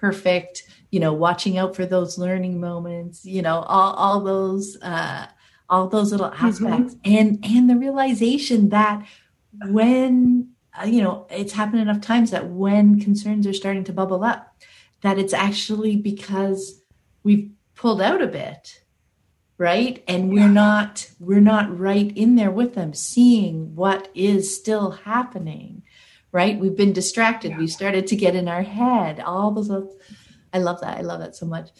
[0.00, 5.26] perfect you know watching out for those learning moments you know all, all those uh
[5.68, 6.46] all those little mm-hmm.
[6.46, 7.14] aspects mm-hmm.
[7.14, 9.04] and and the realization that
[9.66, 10.48] when
[10.80, 14.54] uh, you know it's happened enough times that when concerns are starting to bubble up
[15.02, 16.82] that it's actually because
[17.22, 18.82] we've pulled out a bit
[19.58, 24.92] right and we're not we're not right in there with them seeing what is still
[24.92, 25.82] happening
[26.32, 26.58] right?
[26.58, 27.52] We've been distracted.
[27.52, 27.58] Yeah.
[27.58, 29.20] We started to get in our head.
[29.20, 29.70] All those.
[30.52, 30.98] I love that.
[30.98, 31.70] I love that so much.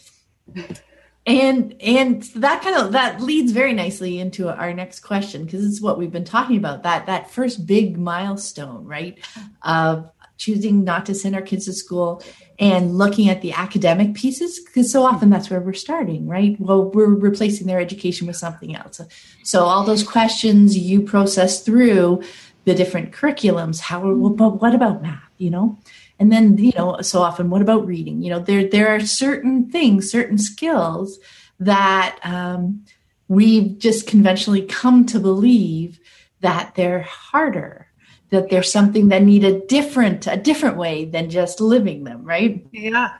[1.25, 5.81] And and that kind of that leads very nicely into our next question because it's
[5.81, 9.19] what we've been talking about that that first big milestone, right?
[9.61, 12.23] Of choosing not to send our kids to school
[12.57, 16.85] and looking at the academic pieces because so often that's where we're starting right well
[16.91, 19.01] we're replacing their education with something else
[19.43, 22.23] so all those questions you process through
[22.69, 25.79] the different curriculums how but what about math you know?
[26.19, 28.21] And then you know so often what about reading?
[28.21, 31.17] You know there there are certain things certain skills
[31.59, 32.85] that um,
[33.27, 35.99] we've just conventionally come to believe
[36.41, 37.87] that they're harder
[38.29, 42.67] that they're something that need a different a different way than just living them right?
[42.71, 43.13] Yeah.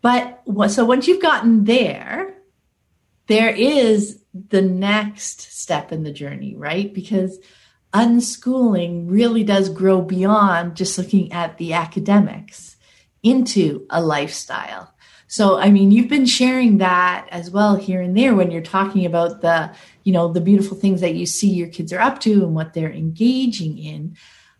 [0.00, 2.34] But so once you've gotten there
[3.26, 6.94] there is the next step in the journey right?
[6.94, 7.38] Because
[7.96, 12.76] unschooling really does grow beyond just looking at the academics
[13.22, 14.92] into a lifestyle.
[15.28, 19.06] So, I mean, you've been sharing that as well here and there when you're talking
[19.06, 22.44] about the, you know, the beautiful things that you see your kids are up to
[22.44, 24.16] and what they're engaging in.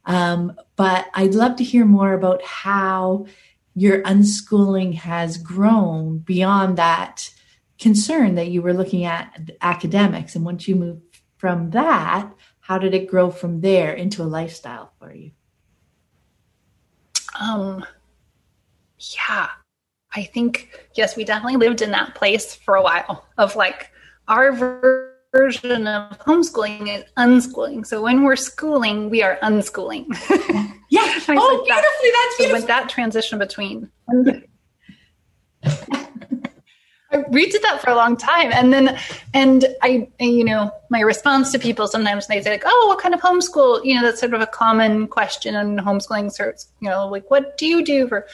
[0.07, 3.27] Um, but I'd love to hear more about how
[3.75, 7.30] your unschooling has grown beyond that
[7.78, 10.34] concern that you were looking at academics.
[10.34, 11.03] And once you move
[11.37, 12.32] from that
[12.67, 15.31] how did it grow from there into a lifestyle for you?
[17.41, 17.85] Um,
[18.99, 19.51] yeah,
[20.12, 23.93] I think, yes, we definitely lived in that place for a while of like
[24.27, 24.51] our
[25.33, 27.87] version of homeschooling is unschooling.
[27.87, 30.07] So when we're schooling, we are unschooling.
[30.91, 31.21] yeah.
[31.29, 31.69] oh, beautifully.
[31.69, 31.85] That.
[31.85, 32.49] That's beautiful.
[32.49, 33.93] So with that transition between.
[37.17, 38.53] I redid that for a long time.
[38.53, 38.99] And then,
[39.35, 43.14] and I, you know, my response to people sometimes they say like, oh, what kind
[43.14, 43.85] of homeschool?
[43.85, 47.57] You know, that's sort of a common question on homeschooling search, you know, like, what
[47.59, 48.27] do you do for,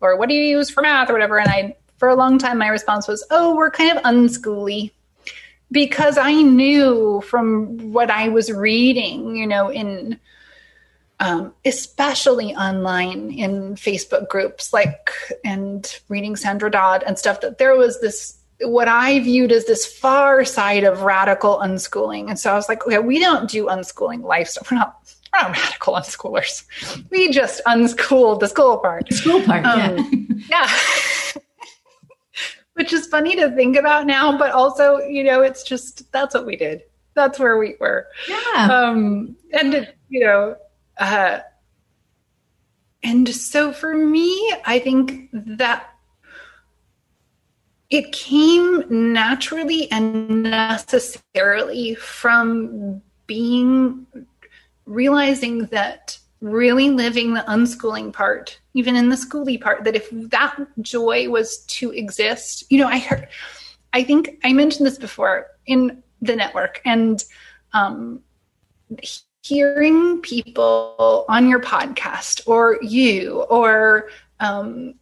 [0.00, 1.38] or what do you use for math or whatever?
[1.38, 4.90] And I, for a long time, my response was, oh, we're kind of unschooly
[5.72, 10.18] because I knew from what I was reading, you know, in,
[11.20, 15.10] um, especially online in Facebook groups, like
[15.44, 19.86] and reading Sandra Dodd and stuff, that there was this what I viewed as this
[19.86, 22.28] far side of radical unschooling.
[22.28, 24.64] And so I was like, okay, we don't do unschooling lifestyle.
[24.70, 26.64] We're not we're not radical unschoolers.
[27.10, 29.08] We just unschooled the school part.
[29.08, 30.68] The School part, um, yeah.
[30.68, 31.40] yeah.
[32.74, 36.44] Which is funny to think about now, but also, you know, it's just that's what
[36.44, 36.82] we did.
[37.14, 38.06] That's where we were.
[38.28, 38.68] Yeah.
[38.70, 40.56] Um, and you know,
[40.98, 41.40] uh,
[43.02, 45.90] and so for me, I think that
[47.88, 54.06] it came naturally and necessarily from being
[54.86, 60.56] realizing that really living the unschooling part, even in the schooly part, that if that
[60.80, 63.28] joy was to exist, you know, I heard,
[63.92, 67.22] I think I mentioned this before in the network, and
[67.72, 68.20] um,
[69.48, 74.08] hearing people on your podcast or you or
[74.40, 74.94] um,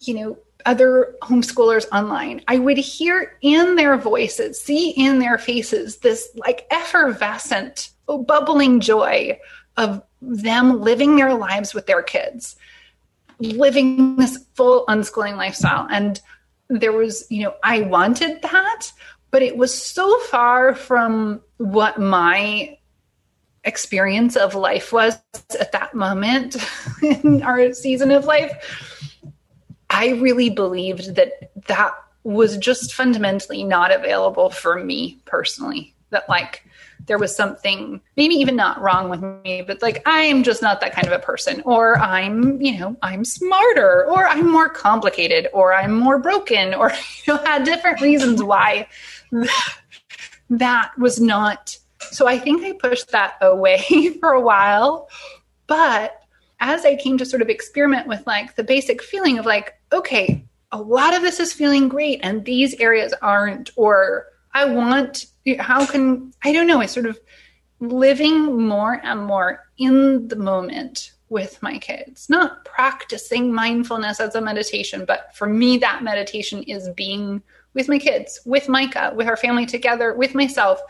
[0.00, 5.98] you know other homeschoolers online i would hear in their voices see in their faces
[5.98, 7.90] this like effervescent
[8.26, 9.38] bubbling joy
[9.76, 12.56] of them living their lives with their kids
[13.38, 15.86] living this full unschooling lifestyle.
[15.88, 16.20] And
[16.68, 18.92] there was you know i wanted that
[19.30, 22.77] but it was so far from what my
[23.68, 25.18] experience of life was
[25.60, 26.56] at that moment
[27.02, 28.50] in our season of life,
[29.90, 31.94] I really believed that that
[32.24, 35.94] was just fundamentally not available for me personally.
[36.10, 36.64] That, like,
[37.06, 40.94] there was something maybe even not wrong with me, but like, I'm just not that
[40.94, 45.74] kind of a person, or I'm, you know, I'm smarter, or I'm more complicated, or
[45.74, 46.92] I'm more broken, or,
[47.26, 48.88] you know, had different reasons why
[50.50, 55.08] that was not so I think I pushed that away for a while.
[55.66, 56.20] But
[56.60, 60.44] as I came to sort of experiment with like the basic feeling of like, okay,
[60.72, 65.26] a lot of this is feeling great and these areas aren't, or I want,
[65.58, 67.18] how can, I don't know, I sort of
[67.80, 74.40] living more and more in the moment with my kids, not practicing mindfulness as a
[74.40, 77.42] meditation, but for me, that meditation is being
[77.74, 80.80] with my kids, with Micah, with our family together, with myself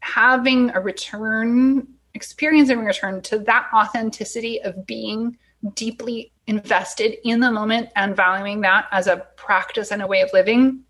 [0.00, 5.36] having a return, experiencing a return to that authenticity of being
[5.74, 10.30] deeply invested in the moment and valuing that as a practice and a way of
[10.32, 10.82] living.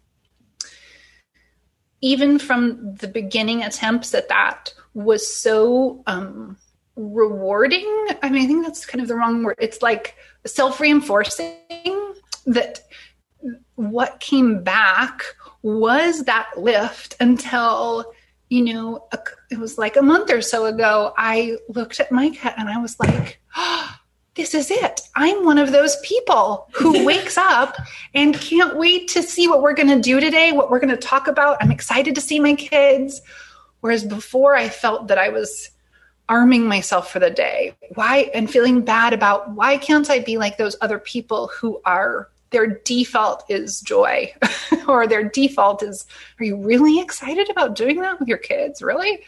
[2.01, 6.57] Even from the beginning attempts at that was so um,
[6.97, 8.07] rewarding.
[8.23, 9.57] I mean, I think that's kind of the wrong word.
[9.59, 12.15] It's like self reinforcing
[12.47, 12.81] that
[13.75, 15.23] what came back
[15.63, 18.13] was that lift until
[18.51, 19.19] you know, a,
[19.51, 22.79] it was like a month or so ago, I looked at my cat and I
[22.79, 23.97] was like, oh,
[24.35, 25.01] this is it.
[25.17, 27.77] I'm one of those people who wakes up
[28.15, 30.97] and can't wait to see what we're going to do today, what we're going to
[30.97, 31.59] talk about.
[31.61, 33.23] I'm excited to see my kids.
[33.81, 35.71] Whereas before, I felt that I was
[36.29, 37.75] arming myself for the day.
[37.95, 38.31] Why?
[38.35, 42.67] And feeling bad about why can't I be like those other people who are their
[42.85, 44.33] default is joy
[44.89, 46.07] or their default is
[46.39, 48.83] are you really excited about doing that with your kids?
[48.83, 49.21] Really?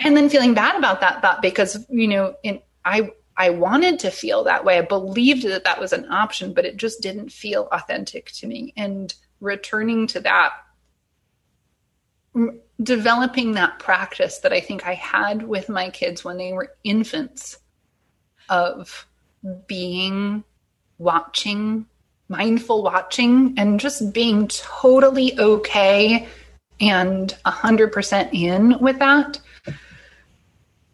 [0.00, 4.10] And then feeling bad about that thought because you know in i i wanted to
[4.10, 4.78] feel that way.
[4.78, 8.72] I believed that that was an option but it just didn't feel authentic to me.
[8.76, 10.52] And returning to that
[12.82, 17.58] developing that practice that i think i had with my kids when they were infants
[18.50, 19.06] of
[19.66, 20.44] being
[20.98, 21.86] watching
[22.28, 26.26] mindful watching and just being totally okay
[26.80, 29.40] and 100% in with that.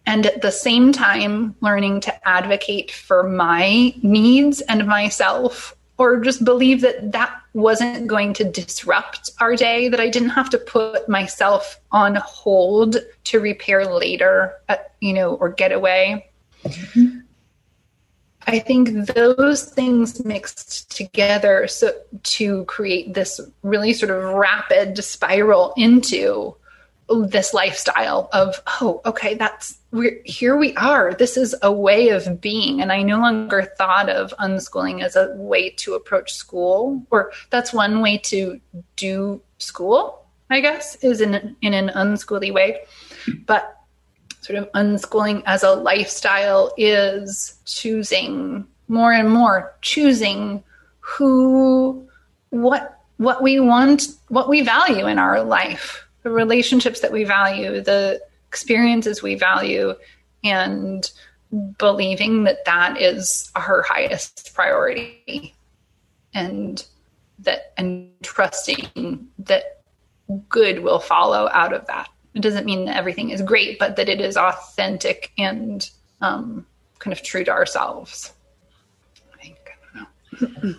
[0.07, 6.45] And at the same time, learning to advocate for my needs and myself, or just
[6.45, 11.09] believe that that wasn't going to disrupt our day, that I didn't have to put
[11.09, 16.30] myself on hold to repair later, uh, you know, or get away.
[16.64, 17.18] Mm-hmm.
[18.47, 25.72] I think those things mixed together so to create this really sort of rapid spiral
[25.76, 26.57] into
[27.09, 31.12] this lifestyle of oh okay that's we're here we are.
[31.12, 32.80] This is a way of being.
[32.80, 37.72] And i no longer thought of unschooling as a way to approach school or that's
[37.72, 38.61] one way to
[38.97, 42.80] do school i guess is in in an unschooly way.
[43.47, 43.82] But
[44.43, 50.62] sort of unschooling as a lifestyle is choosing more and more choosing
[51.01, 52.07] who
[52.51, 57.80] what what we want what we value in our life the relationships that we value,
[57.80, 59.95] the experiences we value,
[60.45, 61.11] and
[61.78, 65.55] believing that that is her highest priority.
[66.34, 66.84] And
[67.40, 69.82] that and trusting that
[70.49, 74.09] good will follow out of that it doesn't mean that everything is great but that
[74.09, 76.66] it is authentic and um,
[76.99, 78.33] kind of true to ourselves
[79.35, 79.59] i think
[79.95, 79.99] i
[80.39, 80.74] don't know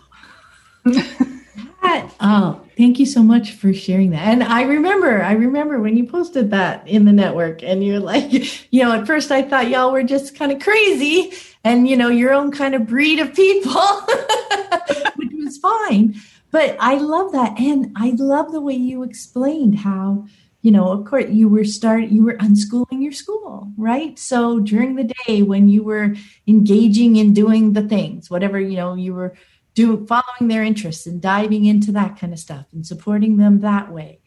[1.83, 2.13] that.
[2.19, 4.27] Oh, thank you so much for sharing that.
[4.27, 8.31] And I remember, I remember when you posted that in the network and you're like,
[8.71, 11.33] you know, at first I thought y'all were just kind of crazy
[11.63, 13.71] and, you know, your own kind of breed of people,
[15.15, 16.15] which was fine.
[16.51, 17.59] But I love that.
[17.59, 20.27] And I love the way you explained how,
[20.63, 24.17] you know, of course, you were start you were unschooling your school, right?
[24.17, 26.15] So during the day when you were
[26.47, 29.35] engaging in doing the things, whatever, you know, you were
[29.73, 33.91] do following their interests and diving into that kind of stuff and supporting them that
[33.91, 34.21] way.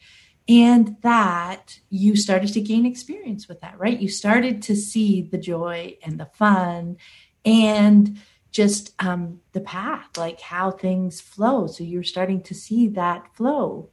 [0.46, 3.98] And that you started to gain experience with that right?
[3.98, 6.98] You started to see the joy and the fun
[7.46, 8.18] and
[8.50, 11.66] just um, the path like how things flow.
[11.66, 13.88] So you're starting to see that flow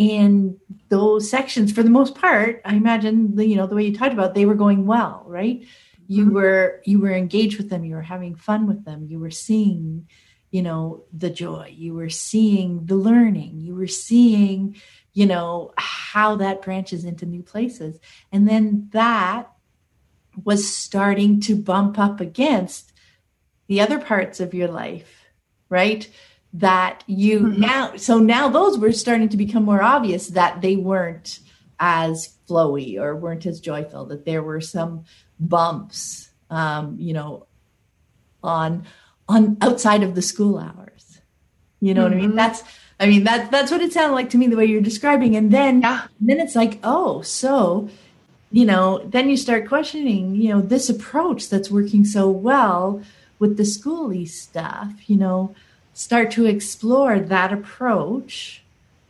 [0.00, 0.56] and
[0.88, 4.14] those sections for the most part i imagine the, you know the way you talked
[4.14, 5.66] about they were going well right?
[6.06, 6.34] You mm-hmm.
[6.34, 10.08] were you were engaged with them you were having fun with them you were seeing
[10.50, 14.76] you know the joy you were seeing the learning you were seeing
[15.12, 17.98] you know how that branches into new places.
[18.32, 19.50] And then that
[20.44, 22.92] was starting to bump up against
[23.66, 25.26] the other parts of your life
[25.68, 26.08] right
[26.52, 27.60] that you mm-hmm.
[27.60, 31.38] now so now those were starting to become more obvious that they weren't
[31.78, 35.04] as flowy or weren't as joyful that there were some
[35.38, 37.46] bumps um, you know
[38.42, 38.84] on
[39.28, 41.20] on outside of the school hours.
[41.80, 42.10] You know mm-hmm.
[42.10, 42.28] what I mean?
[42.30, 42.36] Mm-hmm.
[42.36, 42.62] That's
[42.98, 45.36] I mean that that's what it sounded like to me the way you're describing.
[45.36, 46.06] And then yeah.
[46.20, 47.88] then it's like, oh, so
[48.52, 53.00] you know, then you start questioning, you know, this approach that's working so well
[53.38, 55.54] with the schooly stuff, you know,
[56.00, 58.62] start to explore that approach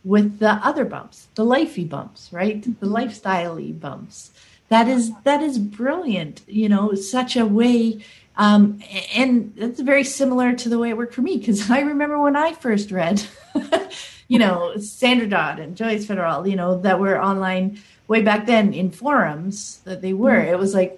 [0.03, 2.61] with the other bumps, the lifey bumps, right?
[2.63, 2.93] The mm-hmm.
[2.93, 4.31] lifestyley bumps.
[4.67, 8.03] That is that is brilliant, you know, such a way
[8.35, 8.79] um,
[9.13, 12.35] and that's very similar to the way it worked for me because I remember when
[12.35, 13.23] I first read,
[14.27, 18.73] you know, Sandra Dodd and Joyce Fetteroll, you know, that were online way back then
[18.73, 20.31] in forums that they were.
[20.31, 20.53] Mm-hmm.
[20.53, 20.97] It was like,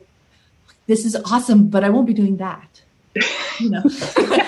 [0.88, 2.82] this is awesome, but I won't be doing that.
[3.60, 3.84] You know,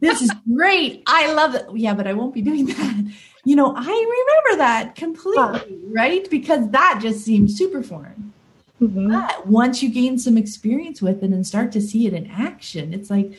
[0.00, 1.02] this is great.
[1.06, 1.66] I love it.
[1.74, 3.12] Yeah, but I won't be doing that.
[3.44, 6.28] You know, I remember that completely, right?
[6.30, 8.32] Because that just seemed super foreign.
[8.80, 9.10] Mm-hmm.
[9.10, 12.94] But once you gain some experience with it and start to see it in action,
[12.94, 13.32] it's like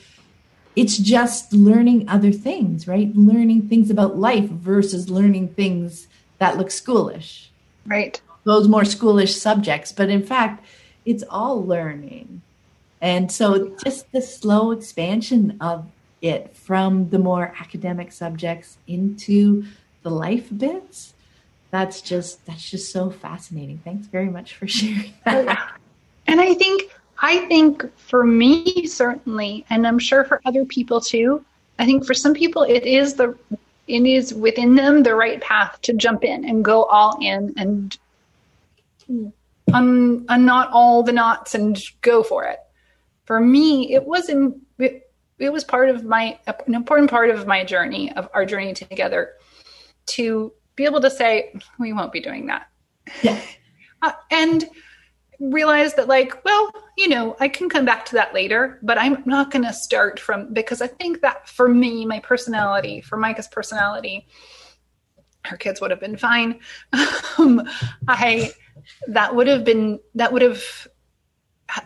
[0.75, 3.13] it's just learning other things, right?
[3.15, 6.07] Learning things about life versus learning things
[6.39, 7.47] that look schoolish.
[7.85, 8.19] Right.
[8.43, 9.91] Those more schoolish subjects.
[9.91, 10.65] But in fact,
[11.05, 12.41] it's all learning.
[13.01, 15.87] And so just the slow expansion of
[16.21, 19.63] it from the more academic subjects into
[20.03, 21.13] the life bits
[21.71, 23.79] that's just that's just so fascinating.
[23.83, 25.57] Thanks very much for sharing that.
[25.59, 25.75] Oh,
[26.27, 31.43] and I think I think for me certainly, and I'm sure for other people too.
[31.77, 33.37] I think for some people it is the
[33.87, 37.97] it is within them the right path to jump in and go all in and
[39.09, 39.33] um,
[39.73, 42.59] un, unknot all the knots and go for it.
[43.25, 44.61] For me, it was in,
[45.39, 49.33] it, was part of my an important part of my journey of our journey together
[50.07, 52.67] to be able to say, we won't be doing that.
[53.21, 53.39] Yeah.
[54.01, 54.63] Uh, and
[55.41, 59.23] realize that, like, well, you know, I can come back to that later, but I'm
[59.25, 63.49] not going to start from because I think that for me, my personality, for Micah's
[63.49, 64.25] personality,
[65.43, 66.61] her kids would have been fine.
[67.37, 67.67] Um,
[68.07, 68.51] I
[69.07, 70.63] that would have been that would have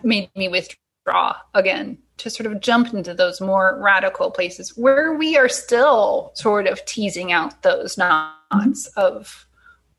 [0.03, 5.37] made me withdraw again to sort of jump into those more radical places where we
[5.37, 9.47] are still sort of teasing out those knots of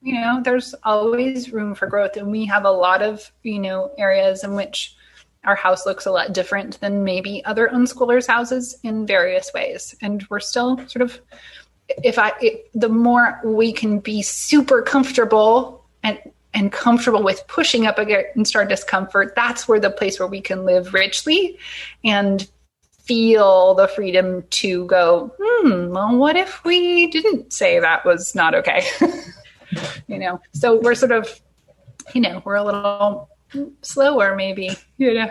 [0.00, 2.16] you know there's always room for growth.
[2.16, 4.94] And we have a lot of you know areas in which
[5.44, 9.94] our house looks a lot different than maybe other unschoolers houses in various ways.
[10.00, 11.20] And we're still sort of
[12.02, 12.32] if i
[12.74, 16.18] the more we can be super comfortable and
[16.54, 20.64] and comfortable with pushing up against our discomfort, that's where the place where we can
[20.64, 21.58] live richly
[22.04, 22.48] and
[23.00, 28.54] feel the freedom to go, hmm, well, what if we didn't say that was not
[28.54, 28.82] okay?
[30.06, 31.40] you know, so we're sort of,
[32.14, 33.28] you know, we're a little
[33.82, 35.30] slower maybe, you know,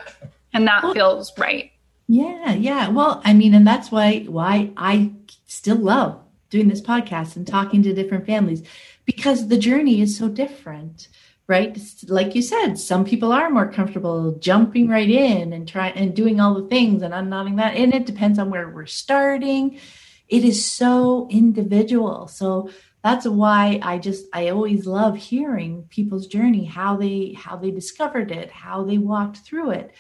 [0.54, 1.72] and that well, feels right.
[2.08, 2.90] Yeah, yeah.
[2.90, 5.14] Well, I mean, and that's why why I
[5.48, 6.20] still love
[6.50, 8.62] doing this podcast and talking to different families
[9.06, 11.08] because the journey is so different
[11.48, 11.78] right?
[12.08, 16.40] Like you said some people are more comfortable jumping right in and trying and doing
[16.40, 17.76] all the things and unknotting that.
[17.76, 19.80] And it depends on where we're starting.
[20.28, 22.28] It is so individual.
[22.28, 22.70] So
[23.04, 28.32] that's why i just i always love hearing people's journey how they how they discovered
[28.32, 29.92] it how they walked through it.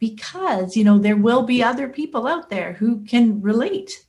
[0.00, 4.04] Because you know there will be other people out there who can relate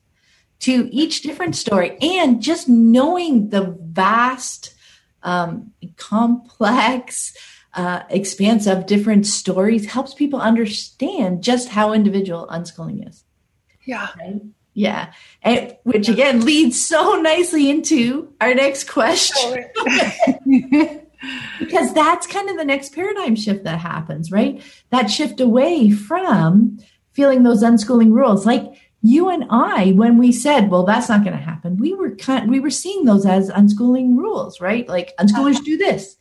[0.60, 1.97] to each different story.
[2.01, 4.74] And just knowing the vast
[5.24, 7.36] um, complex
[7.74, 13.24] uh, expanse of different stories helps people understand just how individual unschooling is.
[13.86, 14.10] Yeah.
[14.20, 14.41] Right?
[14.74, 15.14] yeah.
[15.41, 19.66] And, which again leads so nicely into our next question.
[21.60, 24.62] Because that's kind of the next paradigm shift that happens right?
[24.89, 26.80] That shift away from
[27.12, 28.45] feeling those unschooling rules.
[28.45, 28.64] Like
[29.02, 32.50] you and I, when we said, well, that's not going to happen, we were kind,
[32.50, 34.88] we were seeing those as unschooling rules, right?
[34.88, 36.18] Like unschoolers do this,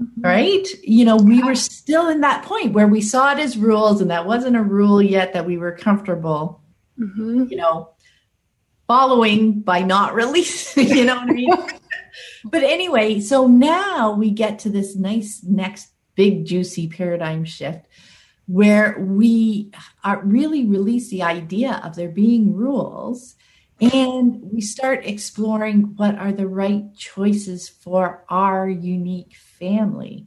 [0.00, 0.20] mm-hmm.
[0.22, 0.66] right?
[0.82, 4.10] You know, we were still in that point where we saw it as rules and
[4.10, 6.62] that wasn't a rule yet that we were comfortable,
[6.98, 7.44] mm-hmm.
[7.50, 7.90] you know,
[8.86, 11.54] following by not releasing, you know what I mean?
[12.44, 17.86] but anyway, so now we get to this nice next big juicy paradigm shift
[18.46, 19.70] where we
[20.04, 23.36] are really release the idea of there being rules
[23.80, 30.26] and we start exploring what are the right choices for our unique family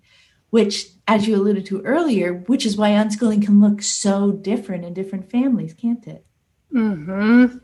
[0.49, 4.93] which as you alluded to earlier which is why unschooling can look so different in
[4.93, 6.25] different families can't it
[6.73, 7.57] mm-hmm.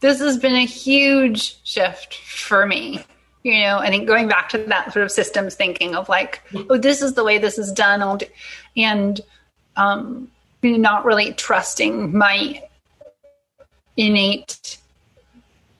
[0.00, 3.04] this has been a huge shift for me
[3.42, 6.78] you know i think going back to that sort of systems thinking of like oh
[6.78, 8.20] this is the way this is done
[8.76, 9.20] and
[9.78, 10.30] um,
[10.62, 12.62] not really trusting my
[13.96, 14.78] innate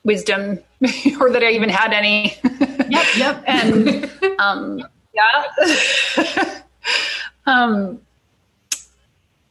[0.05, 0.61] wisdom
[1.21, 2.37] or that I even had any.
[2.89, 3.45] Yep, yep.
[3.47, 4.83] and um,
[5.13, 6.63] yeah.
[7.47, 8.01] um,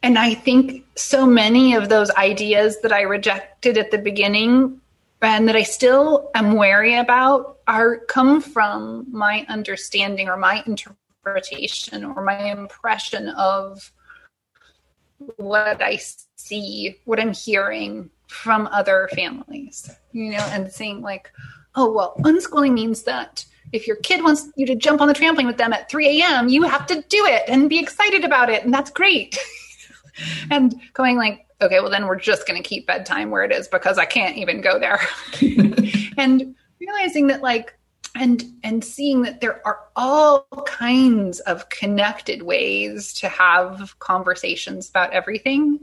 [0.02, 4.80] and I think so many of those ideas that I rejected at the beginning
[5.20, 12.04] and that I still am wary about are come from my understanding or my interpretation
[12.04, 13.92] or my impression of
[15.36, 15.98] what I
[16.36, 21.30] see, what I'm hearing from other families, you know, and saying like,
[21.74, 25.46] oh, well, unschooling means that if your kid wants you to jump on the trampoline
[25.46, 28.64] with them at 3 a.m., you have to do it and be excited about it.
[28.64, 29.38] And that's great.
[30.50, 33.68] and going like, okay, well, then we're just going to keep bedtime where it is
[33.68, 35.00] because I can't even go there.
[36.16, 37.77] and realizing that like
[38.18, 45.12] and and seeing that there are all kinds of connected ways to have conversations about
[45.12, 45.78] everything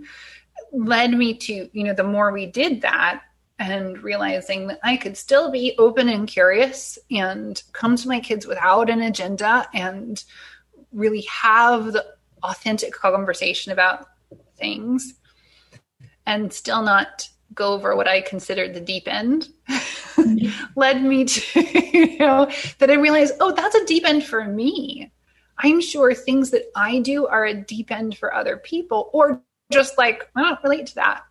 [0.71, 3.21] led me to you know the more we did that
[3.57, 8.45] and realizing that I could still be open and curious and come to my kids
[8.45, 10.21] without an agenda and
[10.91, 12.05] really have the
[12.43, 14.07] authentic conversation about
[14.57, 15.13] things
[16.25, 20.47] and still not go over what I considered the deep end mm-hmm.
[20.75, 25.11] led me to, you know, that I realized, oh, that's a deep end for me.
[25.57, 29.41] I'm sure things that I do are a deep end for other people, or
[29.71, 31.23] just like, I don't relate to that.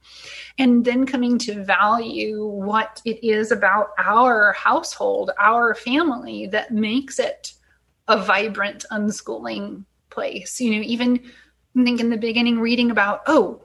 [0.59, 7.19] And then coming to value what it is about our household, our family that makes
[7.19, 7.53] it
[8.09, 10.61] a vibrant unschooling place.
[10.61, 11.21] You know, even
[11.77, 13.63] I think in the beginning reading about, oh,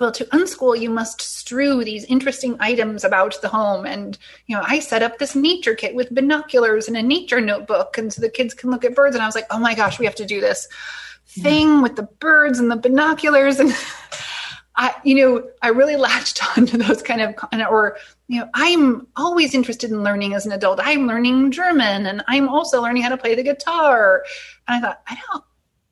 [0.00, 4.62] well to unschool you must strew these interesting items about the home and you know
[4.66, 8.30] i set up this nature kit with binoculars and a nature notebook and so the
[8.30, 10.26] kids can look at birds and i was like oh my gosh we have to
[10.26, 10.66] do this
[11.26, 13.72] thing with the birds and the binoculars and
[14.76, 17.34] I, you know, I really latched on to those kind of,
[17.68, 17.98] or,
[18.28, 20.80] you know, I'm always interested in learning as an adult.
[20.82, 24.24] I'm learning German and I'm also learning how to play the guitar.
[24.66, 25.44] And I thought, I don't,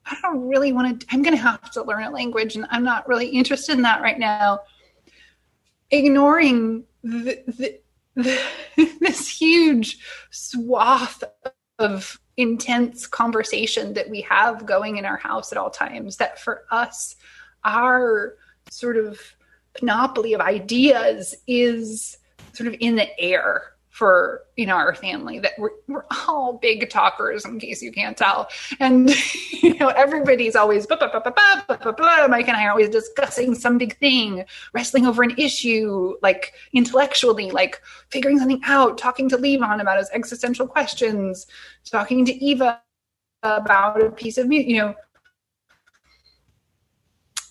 [0.09, 2.83] I don't really want to, I'm going to have to learn a language and I'm
[2.83, 4.59] not really interested in that right now.
[5.91, 7.79] Ignoring the, the,
[8.15, 8.39] the,
[8.99, 9.99] this huge
[10.31, 11.23] swath
[11.77, 16.63] of intense conversation that we have going in our house at all times, that for
[16.71, 17.15] us,
[17.63, 18.35] our
[18.69, 19.19] sort of
[19.79, 22.17] panoply of ideas is
[22.53, 26.89] sort of in the air for you know our family that we're, we're all big
[26.89, 28.47] talkers in case you can't tell.
[28.79, 29.13] And
[29.51, 35.21] you know everybody's always Micah and i are always discussing some big thing wrestling over
[35.21, 41.45] an issue like intellectually like figuring something out talking to levon about his existential questions
[41.91, 42.81] talking to eva
[43.43, 44.95] about a piece of you know.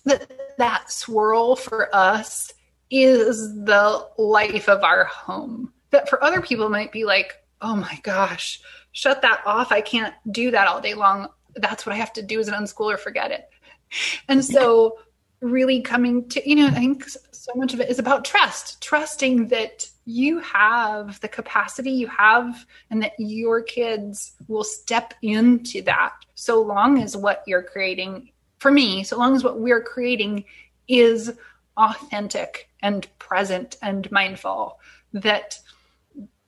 [0.05, 2.53] That that swirl for us
[2.89, 7.99] is the life of our home that for other people might be like, oh my
[8.03, 8.61] gosh,
[8.91, 9.71] shut that off.
[9.71, 11.27] I can't do that all day long.
[11.55, 13.49] That's what I have to do as an unschooler, forget it.
[14.27, 14.99] And so,
[15.41, 19.47] really coming to, you know, I think so much of it is about trust, trusting
[19.47, 26.13] that you have the capacity you have and that your kids will step into that
[26.35, 30.43] so long as what you're creating, for me, so long as what we're creating
[30.87, 31.31] is
[31.77, 34.79] authentic and present and mindful,
[35.13, 35.59] that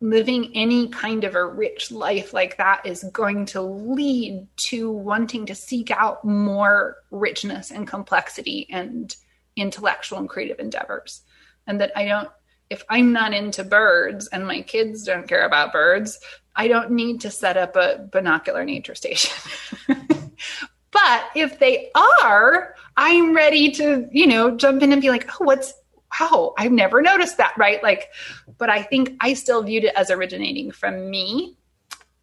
[0.02, 5.46] living any kind of a rich life like that is going to lead to wanting
[5.46, 9.16] to seek out more richness and complexity and
[9.56, 11.22] intellectual and creative endeavors.
[11.68, 12.30] And that I don't,
[12.72, 16.20] if I'm not into birds and my kids don't care about birds,
[16.56, 19.36] I don't need to set up a binocular nature station.
[19.88, 25.46] but if they are, I'm ready to, you know, jump in and be like, oh,
[25.46, 25.74] what's
[26.20, 27.82] wow, I've never noticed that, right?
[27.82, 28.10] Like,
[28.58, 31.56] but I think I still viewed it as originating from me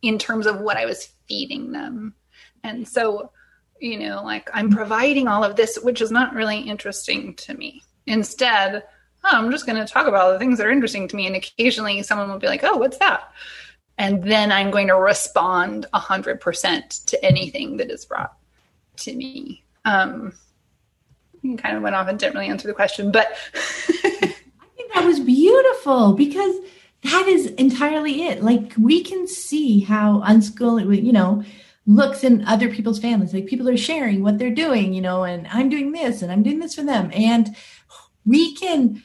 [0.03, 2.15] in terms of what I was feeding them.
[2.63, 3.33] And so,
[3.81, 7.83] you know, like I'm providing all of this, which is not really interesting to me.
[8.07, 8.85] Instead,
[9.25, 11.27] oh, I'm just going to talk about the things that are interesting to me.
[11.27, 13.33] And occasionally someone will be like, oh, what's that?
[13.97, 18.37] And then I'm going to respond 100% to anything that is brought
[18.99, 19.65] to me.
[19.85, 20.33] Um,
[21.59, 24.35] kind of went off and didn't really answer the question, but I
[24.77, 26.55] think that was beautiful because
[27.05, 28.43] that is entirely it.
[28.43, 31.45] Like we can see how unschooling, you know,
[31.87, 33.33] looks in other people's families.
[33.33, 36.43] Like people are sharing what they're doing, you know, and I'm doing this and I'm
[36.43, 37.11] doing this for them.
[37.15, 37.57] And
[38.27, 39.03] we can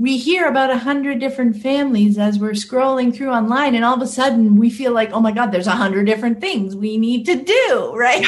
[0.00, 4.00] we hear about a hundred different families as we're scrolling through online and all of
[4.00, 7.26] a sudden we feel like oh my god there's a hundred different things we need
[7.26, 8.24] to do right?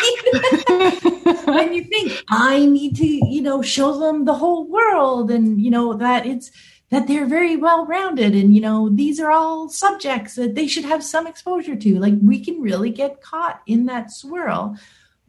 [1.44, 5.70] And you think i need to you know show them the whole world and you
[5.70, 6.50] know that it's
[6.92, 10.84] that they're very well rounded and you know these are all subjects that they should
[10.84, 11.98] have some exposure to.
[11.98, 14.76] Like we can really get caught in that swirl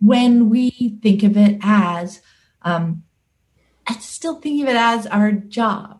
[0.01, 2.21] when we think of it as
[2.63, 3.03] um
[3.87, 5.92] I still think of it as our job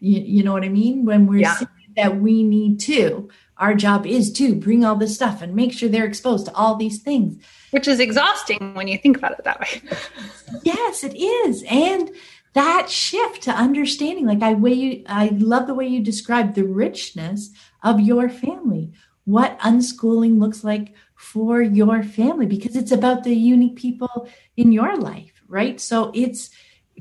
[0.00, 1.04] you, you know what I mean?
[1.04, 1.54] When we're yeah.
[1.54, 5.72] saying that we need to, our job is to bring all this stuff and make
[5.72, 7.42] sure they're exposed to all these things.
[7.70, 9.82] Which is exhausting when you think about it that way.
[10.62, 11.64] yes, it is.
[11.68, 12.10] And
[12.54, 16.64] that shift to understanding, like I way you, I love the way you describe the
[16.64, 17.50] richness
[17.82, 18.92] of your family,
[19.24, 24.96] what unschooling looks like for your family, because it's about the unique people in your
[24.96, 25.80] life, right?
[25.80, 26.50] So it's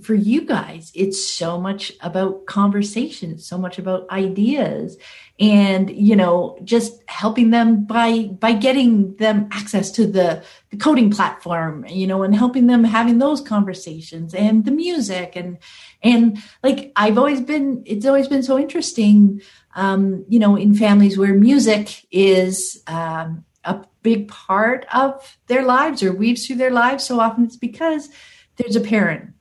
[0.03, 4.97] for you guys, it's so much about conversation, so much about ideas
[5.39, 11.11] and, you know, just helping them by, by getting them access to the, the coding
[11.11, 15.57] platform, you know, and helping them having those conversations and the music and,
[16.01, 19.41] and like I've always been, it's always been so interesting,
[19.75, 26.01] um, you know, in families where music is, um, a big part of their lives
[26.01, 27.03] or weaves through their lives.
[27.03, 28.09] So often it's because
[28.55, 29.33] there's a parent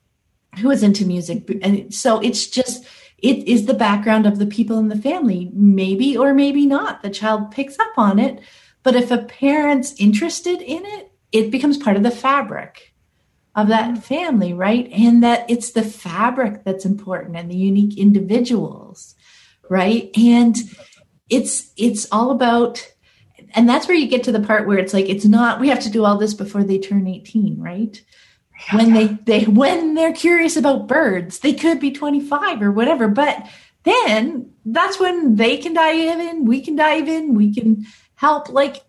[0.59, 2.85] who is into music and so it's just
[3.19, 5.51] it is the background of the people in the family.
[5.55, 8.41] Maybe or maybe not the child picks up on it
[8.83, 12.95] but if a parent's interested in it it becomes part of the fabric
[13.55, 14.01] of that mm-hmm.
[14.01, 14.89] family right?
[14.93, 19.15] And that it's the fabric that's important and the unique individuals
[19.69, 20.11] right?
[20.17, 20.57] And
[21.29, 22.93] it's it's all about
[23.55, 25.81] and that's where you get to the part where it's like it's not we have
[25.81, 28.03] to do all this before they turn 18 right
[28.73, 33.47] when they they when they're curious about birds they could be 25 or whatever but
[33.85, 38.83] then that's when they can dive in we can dive in we can help like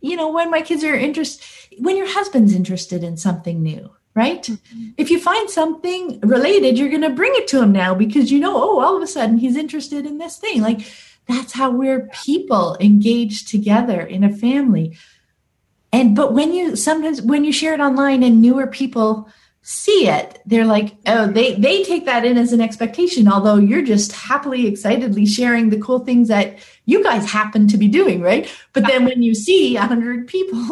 [0.00, 1.44] you know when my kids are interested
[1.78, 4.42] when your husband's interested in something new right?
[4.42, 4.90] Mm-hmm.
[4.96, 8.38] if you find something related you're going to bring it to him now because you
[8.38, 10.62] know oh all of a sudden he's interested in this thing.
[10.62, 10.86] Like
[11.26, 14.96] that's how we're people engaged together in a family
[15.94, 19.28] and but when you sometimes when you share it online and newer people
[19.62, 23.80] see it they're like oh they they take that in as an expectation although you're
[23.82, 28.50] just happily excitedly sharing the cool things that you guys happen to be doing right?
[28.72, 30.58] But then when you see a hundred people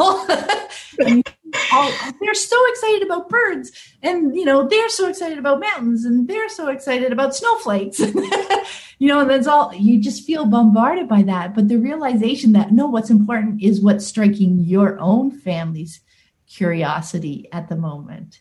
[1.72, 6.28] all, they're so excited about birds and you know they're so excited about mountains and
[6.28, 8.00] they're so excited about snowflakes
[9.03, 12.72] you know and that's all you just feel bombarded by that but the realization that
[12.72, 16.00] no what's important is what's striking your own family's
[16.46, 18.40] curiosity at the moment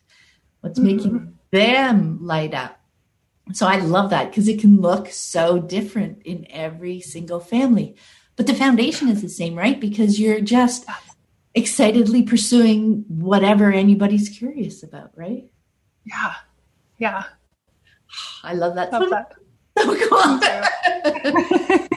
[0.62, 0.95] what's mm-hmm.
[0.95, 2.80] making them light up
[3.53, 7.95] so i love that because it can look so different in every single family
[8.36, 10.86] but the foundation is the same right because you're just
[11.53, 15.51] excitedly pursuing whatever anybody's curious about, right?
[16.05, 16.34] Yeah.
[16.97, 17.24] Yeah.
[18.43, 18.91] I love that.
[18.91, 19.34] Love that.
[19.84, 20.39] Cool.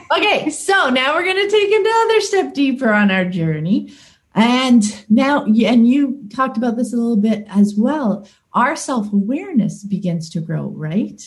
[0.17, 3.93] okay, so now we're going to take another step deeper on our journey.
[4.33, 8.27] And now, and you talked about this a little bit as well.
[8.53, 11.21] Our self awareness begins to grow, right?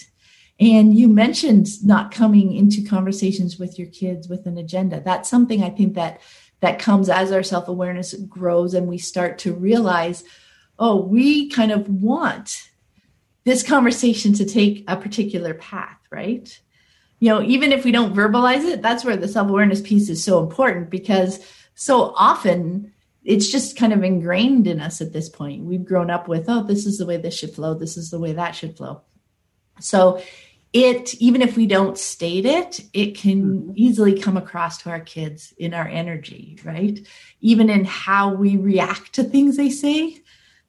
[0.61, 5.01] And you mentioned not coming into conversations with your kids with an agenda.
[5.01, 6.21] That's something I think that
[6.61, 10.25] that comes as our self awareness grows and we start to realize,
[10.79, 12.69] oh, we kind of want
[13.45, 16.61] this conversation to take a particular path, right?
[17.21, 20.23] You know, even if we don't verbalize it, that's where the self awareness piece is
[20.23, 21.41] so important because
[21.75, 22.93] so often
[23.25, 25.65] it's just kind of ingrained in us at this point.
[25.65, 28.19] We've grown up with, oh, this is the way this should flow, this is the
[28.19, 29.03] way that should flow.
[29.81, 30.23] So
[30.73, 33.73] it even if we don't state it it can mm-hmm.
[33.75, 37.07] easily come across to our kids in our energy right
[37.41, 40.21] even in how we react to things they say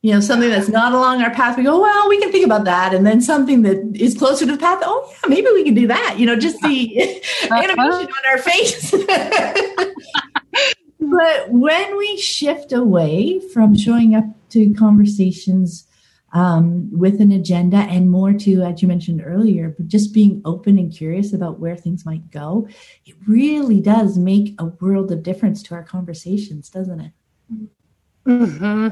[0.02, 2.66] you know something that's not along our path we go well we can think about
[2.66, 5.74] that and then something that is closer to the path oh yeah maybe we can
[5.74, 7.00] do that you know just the
[7.52, 8.92] animation on our face
[11.00, 15.86] but when we shift away from showing up to conversations
[16.32, 20.78] um, with an agenda and more to, as you mentioned earlier, but just being open
[20.78, 22.68] and curious about where things might go,
[23.06, 27.12] it really does make a world of difference to our conversations, doesn't it?
[28.28, 28.90] Mm-hmm.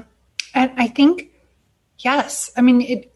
[0.54, 1.30] And I think,
[2.00, 2.52] yes.
[2.58, 3.14] I mean, it,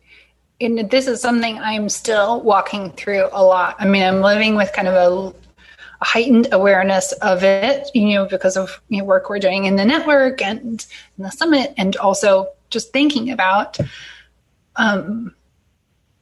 [0.59, 3.75] and this is something I'm still walking through a lot.
[3.79, 5.36] I mean, I'm living with kind of a,
[6.01, 9.75] a heightened awareness of it, you know, because of you know, work we're doing in
[9.75, 10.86] the network and
[11.17, 13.77] in the summit, and also just thinking about.
[14.75, 15.34] Um,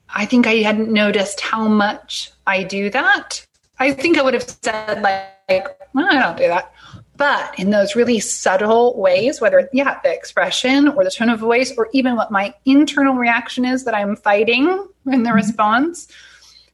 [0.10, 3.45] I think I hadn't noticed how much I do that.
[3.78, 6.74] I think I would have said like, well, I don't do that.
[7.20, 11.74] But in those really subtle ways, whether yeah, the expression or the tone of voice,
[11.78, 14.68] or even what my internal reaction is that I'm fighting
[15.06, 15.36] in the mm-hmm.
[15.36, 16.08] response.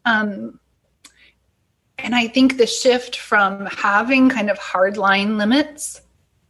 [0.05, 0.59] Um,
[1.97, 6.01] and I think the shift from having kind of hard line limits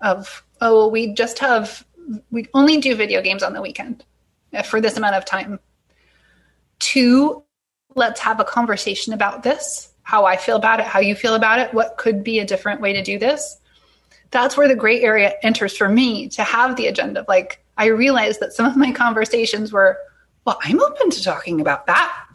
[0.01, 1.85] of, oh, we just have
[2.31, 4.03] we only do video games on the weekend
[4.65, 5.59] for this amount of time.
[6.79, 7.43] to
[7.95, 11.59] let's have a conversation about this, how I feel about it, how you feel about
[11.59, 13.57] it, what could be a different way to do this.
[14.35, 17.23] That's where the gray area enters for me to have the agenda.
[17.25, 19.97] Like, I realized that some of my conversations were,
[20.43, 22.27] well, I'm open to talking about that.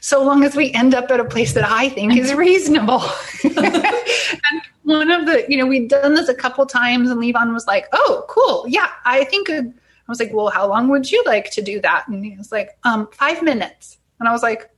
[0.00, 3.02] So long as we end up at a place that I think is reasonable.
[3.42, 7.66] and one of the, you know, we'd done this a couple times, and Levon was
[7.66, 9.64] like, "Oh, cool, yeah, I think." I
[10.06, 12.78] was like, "Well, how long would you like to do that?" And he was like,
[12.84, 14.70] "Um, five minutes." And I was like,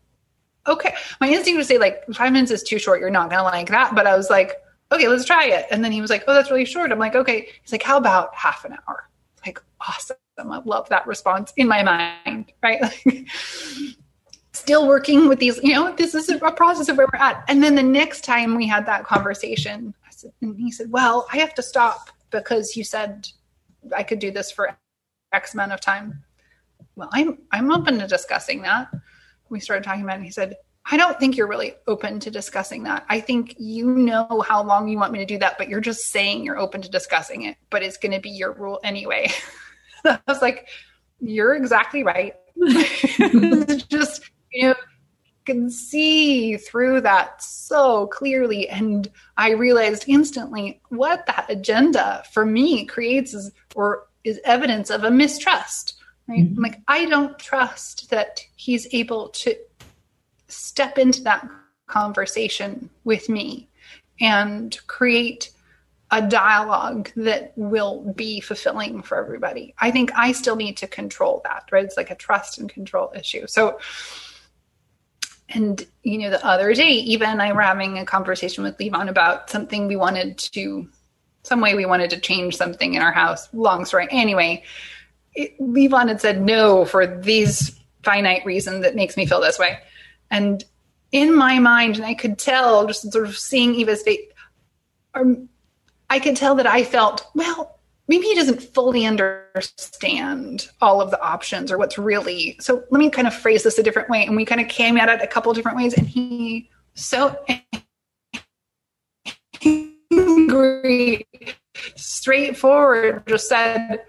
[0.66, 3.00] "Okay." My instinct was say like five minutes is too short.
[3.00, 3.94] You're not gonna like that.
[3.94, 4.54] But I was like,
[4.93, 7.14] "Okay, let's try it." And then he was like, "Oh, that's really short." I'm like,
[7.14, 9.09] "Okay." He's like, "How about half an hour?"
[9.45, 10.16] Like, awesome.
[10.38, 12.82] I love that response in my mind, right?
[14.53, 17.45] still working with these, you know, this is a process of where we're at.
[17.49, 21.26] And then the next time we had that conversation, I said, and he said, Well,
[21.32, 23.28] I have to stop because you said
[23.97, 24.76] I could do this for
[25.32, 26.24] X amount of time.
[26.97, 28.88] Well, I'm I'm open to discussing that.
[29.49, 32.30] We started talking about it and he said, I don't think you're really open to
[32.30, 33.04] discussing that.
[33.08, 36.10] I think you know how long you want me to do that, but you're just
[36.10, 39.30] saying you're open to discussing it, but it's going to be your rule anyway.
[40.04, 40.68] I was like,
[41.20, 42.34] you're exactly right.
[43.88, 44.74] just you know,
[45.44, 48.68] can see through that so clearly.
[48.68, 55.04] And I realized instantly what that agenda for me creates is or is evidence of
[55.04, 55.96] a mistrust.
[56.28, 56.44] Right?
[56.44, 56.62] Mm-hmm.
[56.62, 59.56] like, I don't trust that he's able to
[60.51, 61.48] step into that
[61.86, 63.68] conversation with me
[64.20, 65.51] and create
[66.12, 69.74] a dialogue that will be fulfilling for everybody.
[69.78, 71.84] I think I still need to control that, right?
[71.84, 73.46] It's like a trust and control issue.
[73.46, 73.78] So
[75.53, 79.51] and you know the other day even i were having a conversation with levon about
[79.51, 80.88] something we wanted to
[81.42, 84.62] some way we wanted to change something in our house long story anyway
[85.34, 89.78] it, levon had said no for these finite reason that makes me feel this way
[90.30, 90.64] and
[91.12, 94.20] in my mind and i could tell just sort of seeing eva's face
[95.14, 95.48] um,
[96.08, 101.22] i could tell that i felt well maybe he doesn't fully understand all of the
[101.22, 104.26] options or what's really so let me kind of phrase this a different way.
[104.26, 105.94] And we kind of came at it a couple different ways.
[105.94, 107.36] And he so
[109.62, 111.26] angry
[111.94, 114.02] straightforward just said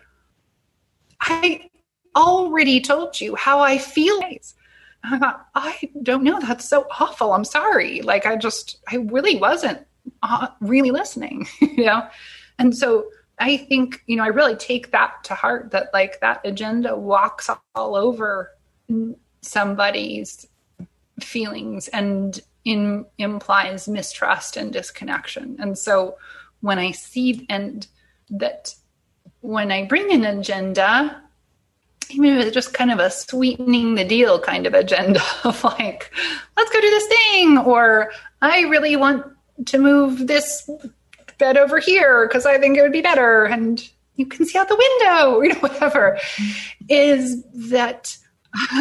[1.22, 1.70] i
[2.16, 4.20] already told you how i feel
[5.04, 6.40] I thought, I don't know.
[6.40, 7.34] That's so awful.
[7.34, 8.02] I'm sorry.
[8.02, 9.86] Like, I just, I really wasn't
[10.24, 12.08] uh, really listening, you know?
[12.60, 13.08] And so
[13.40, 17.50] I think, you know, I really take that to heart that like that agenda walks
[17.76, 18.52] all over
[19.42, 20.48] somebody's
[21.20, 25.58] feelings and in, implies mistrust and disconnection.
[25.60, 26.18] And so
[26.60, 27.88] when I see and
[28.30, 28.76] that
[29.40, 31.24] when I bring an agenda,
[32.20, 36.12] if it's just kind of a sweetening the deal kind of agenda of like,
[36.58, 39.26] let's go do this thing, or I really want
[39.66, 40.70] to move this
[41.38, 43.46] bed over here because I think it would be better.
[43.46, 46.20] And you can see out the window, you know, whatever,
[46.90, 48.18] is that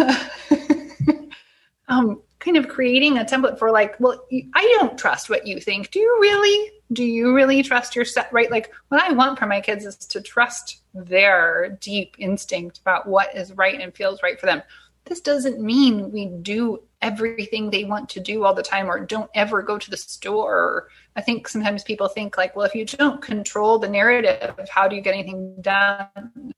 [1.88, 4.24] um, kind of creating a template for like, well,
[4.54, 5.90] I don't trust what you think.
[5.90, 6.72] Do you really?
[6.92, 8.26] Do you really trust yourself?
[8.32, 8.50] Right?
[8.50, 13.36] Like, what I want for my kids is to trust their deep instinct about what
[13.36, 14.62] is right and feels right for them.
[15.04, 19.30] This doesn't mean we do everything they want to do all the time or don't
[19.34, 20.88] ever go to the store.
[21.16, 24.96] I think sometimes people think like, well, if you don't control the narrative, how do
[24.96, 26.52] you get anything done?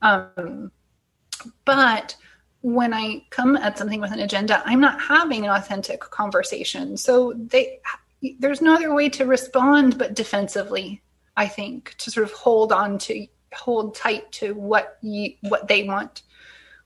[0.00, 0.70] Um,
[1.64, 2.16] but
[2.66, 6.96] when I come at something with an agenda, I'm not having an authentic conversation.
[6.96, 7.78] So they
[8.40, 11.00] there's no other way to respond but defensively,
[11.36, 15.84] I think, to sort of hold on to hold tight to what you what they
[15.84, 16.22] want.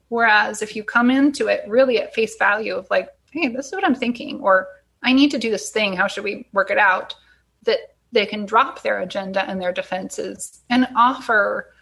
[0.09, 3.73] Whereas if you come into it really at face value of like, hey, this is
[3.73, 4.69] what I'm thinking, or
[5.03, 7.15] I need to do this thing, how should we work it out?
[7.63, 11.73] That they can drop their agenda and their defenses and offer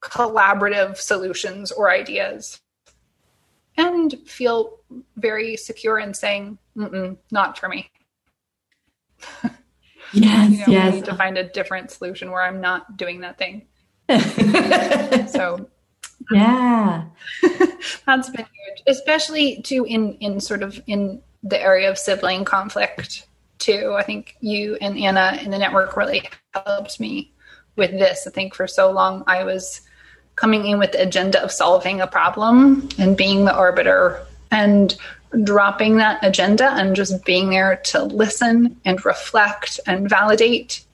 [0.00, 2.58] collaborative solutions or ideas
[3.76, 4.78] and feel
[5.16, 6.58] very secure in saying,
[7.30, 7.90] not for me.
[10.12, 10.92] Yes, you know, yes.
[10.92, 13.66] We need to find a different solution where I'm not doing that thing.
[15.28, 15.70] so
[16.30, 17.04] yeah
[18.06, 23.26] that's been huge especially too in in sort of in the area of sibling conflict
[23.58, 27.32] too i think you and anna in the network really helped me
[27.76, 29.82] with this i think for so long i was
[30.40, 34.96] coming in with the agenda of solving a problem and being the arbiter and
[35.44, 40.84] dropping that agenda and just being there to listen and reflect and validate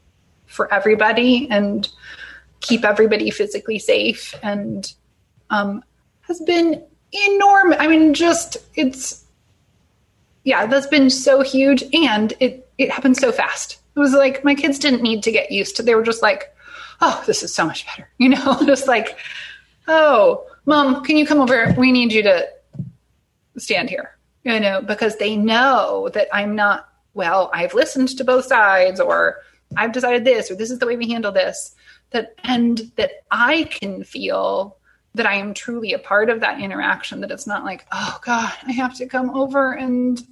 [0.46, 1.88] for everybody and
[2.60, 4.94] keep everybody physically safe and
[5.50, 5.82] um,
[6.22, 6.82] has been
[7.12, 7.78] enormous.
[7.78, 9.24] I mean, just it's
[10.44, 13.78] yeah, that's been so huge, and it it happened so fast.
[13.94, 15.82] It was like my kids didn't need to get used to.
[15.82, 16.54] They were just like,
[17.00, 19.18] oh, this is so much better, you know, just like,
[19.88, 21.74] oh, mom, can you come over?
[21.76, 22.48] We need you to
[23.58, 26.88] stand here, you know, because they know that I'm not.
[27.14, 29.36] Well, I've listened to both sides, or
[29.76, 31.74] I've decided this, or this is the way we handle this.
[32.10, 34.76] That and that I can feel
[35.16, 38.52] that I am truly a part of that interaction, that it's not like, oh God,
[38.66, 40.22] I have to come over and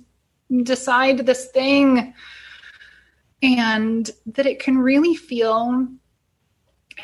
[0.63, 2.15] decide this thing.
[3.43, 5.89] And that it can really feel,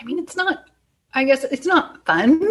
[0.00, 0.70] I mean, it's not,
[1.14, 2.42] I guess it's not fun,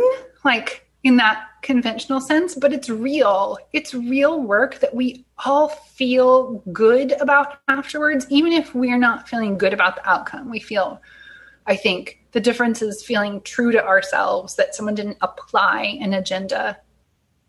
[0.43, 3.57] like in that conventional sense, but it's real.
[3.73, 9.57] It's real work that we all feel good about afterwards, even if we're not feeling
[9.57, 10.49] good about the outcome.
[10.49, 11.01] We feel,
[11.65, 16.77] I think, the difference is feeling true to ourselves that someone didn't apply an agenda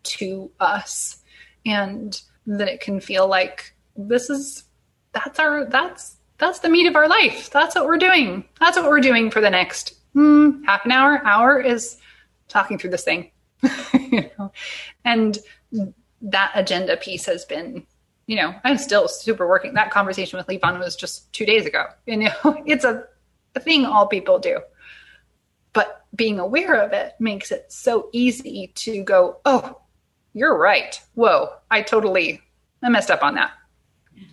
[0.03, 1.22] to us
[1.66, 4.64] and that it can feel like this is
[5.12, 8.88] that's our that's that's the meat of our life that's what we're doing that's what
[8.88, 11.99] we're doing for the next mm, half an hour hour is
[12.49, 13.30] talking through this thing
[13.95, 14.51] you know
[15.05, 15.38] and
[16.22, 17.86] that agenda piece has been
[18.26, 21.84] you know i'm still super working that conversation with Levon was just two days ago
[22.07, 22.32] you know
[22.66, 23.05] it's a,
[23.55, 24.59] a thing all people do
[25.72, 29.80] but being aware of it makes it so easy to go, oh,
[30.32, 31.01] you're right.
[31.14, 32.41] Whoa, I totally
[32.82, 33.53] I messed up on that.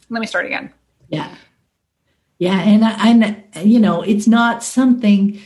[0.10, 0.74] Let me start again.
[1.10, 1.34] Yeah.
[2.40, 5.40] Yeah, and and you know, it's not something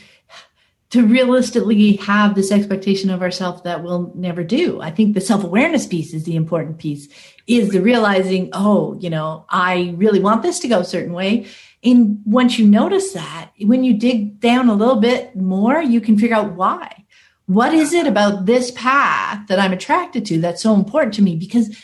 [0.90, 4.82] to realistically have this expectation of ourselves that we'll never do.
[4.82, 7.08] I think the self-awareness piece is the important piece
[7.46, 11.46] is the realizing, oh, you know, I really want this to go a certain way
[11.84, 16.16] and once you notice that, when you dig down a little bit more, you can
[16.16, 17.04] figure out why.
[17.46, 21.36] What is it about this path that I'm attracted to that's so important to me?
[21.36, 21.76] Because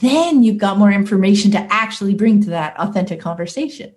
[0.00, 3.94] then you've got more information to actually bring to that authentic conversation,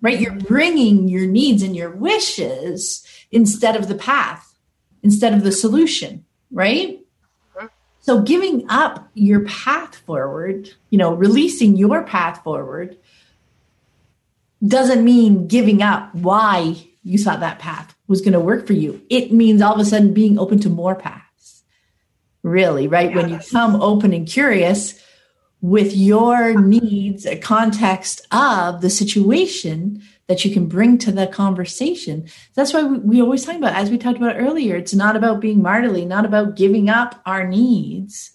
[0.00, 0.20] right?
[0.20, 4.54] You're bringing your needs and your wishes instead of the path,
[5.02, 7.00] instead of the solution, right?
[8.02, 12.96] So giving up your path forward, you know, releasing your path forward
[14.66, 19.02] doesn't mean giving up why you thought that path was going to work for you.
[19.10, 21.62] It means all of a sudden being open to more paths.
[22.42, 23.10] Really, right?
[23.10, 23.16] Yes.
[23.16, 25.00] When you come open and curious
[25.62, 32.26] with your needs, a context of the situation that you can bring to the conversation.
[32.54, 35.40] That's why we, we always talk about, as we talked about earlier, it's not about
[35.40, 38.30] being martyrly, not about giving up our needs,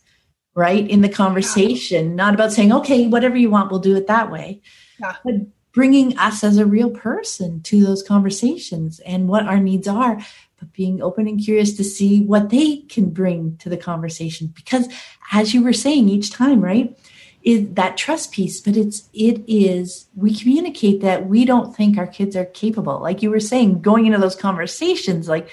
[0.54, 0.88] right?
[0.88, 4.62] In the conversation, not about saying, okay, whatever you want, we'll do it that way.
[5.00, 5.16] Yeah.
[5.24, 5.36] But
[5.72, 10.18] bringing us as a real person to those conversations and what our needs are,
[10.60, 14.48] but being open and curious to see what they can bring to the conversation.
[14.48, 14.88] Because
[15.32, 16.98] as you were saying each time, right?
[17.46, 22.08] Is that trust piece, but it's it is we communicate that we don't think our
[22.08, 23.00] kids are capable.
[23.00, 25.48] Like you were saying, going into those conversations, like,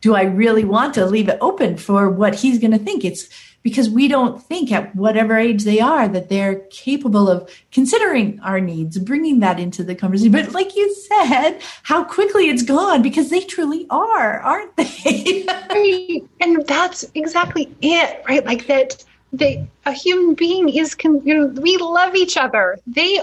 [0.00, 3.04] do I really want to leave it open for what he's gonna think?
[3.04, 3.28] It's
[3.66, 8.60] because we don't think at whatever age they are that they're capable of considering our
[8.60, 10.30] needs, bringing that into the conversation.
[10.30, 15.46] But like you said, how quickly it's gone because they truly are, aren't they?
[16.40, 18.46] And that's exactly it, right?
[18.46, 19.04] Like that
[19.38, 22.78] they a human being is con, you know we love each other.
[22.86, 23.20] They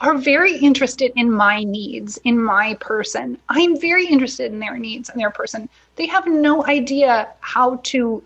[0.00, 3.38] are very interested in my needs in my person.
[3.48, 5.68] I'm very interested in their needs and their person.
[5.96, 8.22] They have no idea how to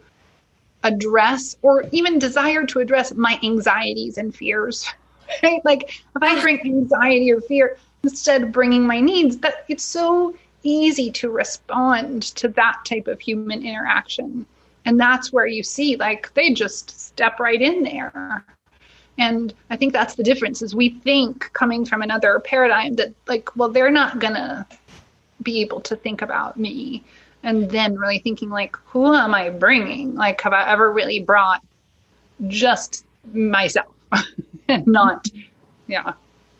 [0.84, 4.86] address or even desire to address my anxieties and fears
[5.42, 5.64] right?
[5.64, 10.34] Like if i bring anxiety or fear instead of bringing my needs that it's so
[10.62, 14.46] easy to respond to that type of human interaction
[14.86, 18.44] and that's where you see like they just step right in there.
[19.18, 23.54] And i think that's the difference is we think coming from another paradigm that like
[23.56, 24.66] well they're not gonna
[25.42, 27.04] be able to think about me.
[27.42, 30.14] And then really thinking like who am i bringing?
[30.14, 31.62] Like have i ever really brought
[32.46, 33.92] just myself?
[34.68, 35.28] And not
[35.86, 36.14] yeah.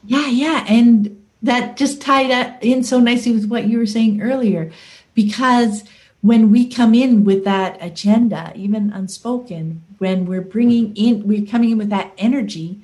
[0.05, 0.65] Yeah yeah.
[0.69, 2.31] And that just tied
[2.63, 4.71] in so nicely with what you were saying earlier
[5.15, 5.83] because
[6.27, 11.71] when we come in with that agenda even unspoken when we're bringing in we're coming
[11.71, 12.81] in with that energy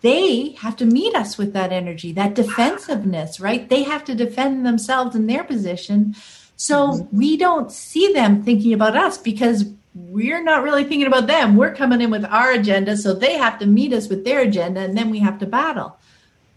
[0.00, 4.66] they have to meet us with that energy that defensiveness right they have to defend
[4.66, 6.14] themselves in their position
[6.56, 7.18] so mm-hmm.
[7.18, 9.64] we don't see them thinking about us because
[9.94, 11.56] we're not really thinking about them.
[11.56, 12.96] We're coming in with our agenda.
[12.96, 15.96] So they have to meet us with their agenda and then we have to battle.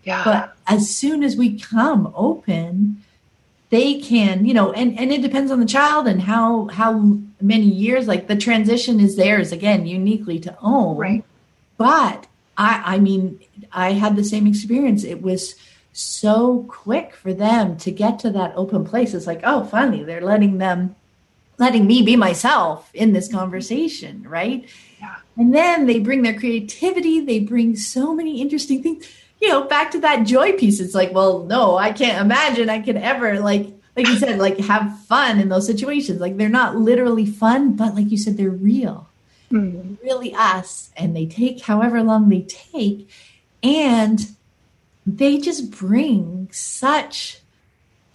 [0.03, 0.23] Yeah.
[0.23, 3.03] But as soon as we come open,
[3.69, 7.65] they can, you know, and, and it depends on the child and how how many
[7.65, 10.97] years, like the transition is theirs again, uniquely to own.
[10.97, 11.23] Right.
[11.77, 13.39] But I I mean,
[13.71, 15.03] I had the same experience.
[15.03, 15.55] It was
[15.97, 19.13] so quick for them to get to that open place.
[19.13, 20.95] It's like, oh, finally, they're letting them,
[21.57, 23.39] letting me be myself in this mm-hmm.
[23.39, 24.69] conversation, right?
[24.99, 25.15] Yeah.
[25.35, 29.07] And then they bring their creativity, they bring so many interesting things.
[29.39, 30.79] You know, back to that joy piece.
[30.79, 33.67] It's like, well, no, I can't imagine I could ever like
[33.97, 36.21] like you said, like have fun in those situations.
[36.21, 39.09] Like they're not literally fun, but like you said, they're real.
[39.51, 39.95] Mm-hmm.
[40.03, 40.91] Really us.
[40.95, 43.09] And they take however long they take.
[43.63, 44.29] And
[45.05, 47.39] they just bring such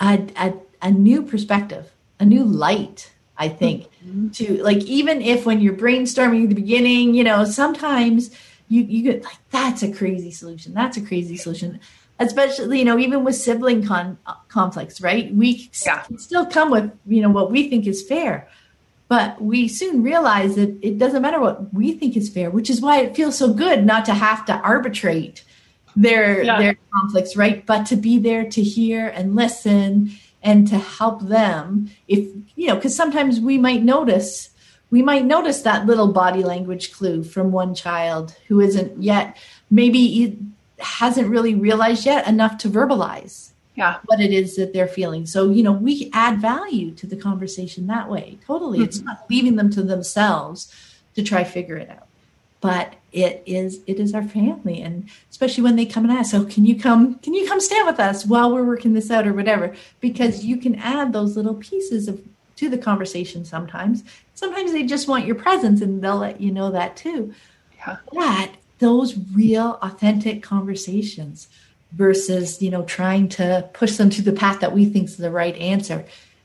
[0.00, 4.28] a, a, a new perspective, a new light, I think, mm-hmm.
[4.30, 8.30] to like, even if when you're brainstorming at the beginning, you know, sometimes
[8.72, 10.74] you, you get like, that's a crazy solution.
[10.74, 11.80] That's a crazy solution.
[12.18, 14.18] Especially, you know, even with sibling con-
[14.48, 15.34] conflicts, right?
[15.34, 16.04] We yeah.
[16.18, 18.48] still come with, you know, what we think is fair
[19.08, 22.80] but we soon realize that it doesn't matter what we think is fair, which is
[22.80, 25.44] why it feels so good not to have to arbitrate
[25.96, 26.58] their yeah.
[26.58, 30.10] their conflicts right but to be there to hear and listen
[30.42, 34.50] and to help them if you know because sometimes we might notice
[34.92, 39.36] we might notice that little body language clue from one child who isn't yet
[39.70, 40.38] maybe
[40.78, 43.98] hasn't really realized yet enough to verbalize yeah.
[44.04, 45.26] what it is that they're feeling.
[45.26, 48.38] So you know we add value to the conversation that way.
[48.46, 48.78] Totally.
[48.78, 48.84] Mm-hmm.
[48.84, 50.72] it's not leaving them to themselves
[51.14, 52.06] to try figure it out.
[52.60, 54.82] But it is it is our family.
[54.82, 57.86] And especially when they come and ask so can you come can you come stand
[57.86, 59.74] with us while we're working this out or whatever?
[60.00, 62.20] Because you can add those little pieces of
[62.62, 66.70] to the conversation sometimes sometimes they just want your presence and they'll let you know
[66.70, 67.34] that too
[67.76, 67.96] yeah.
[68.12, 71.48] but those real authentic conversations
[71.92, 75.30] versus you know trying to push them to the path that we think is the
[75.30, 76.04] right answer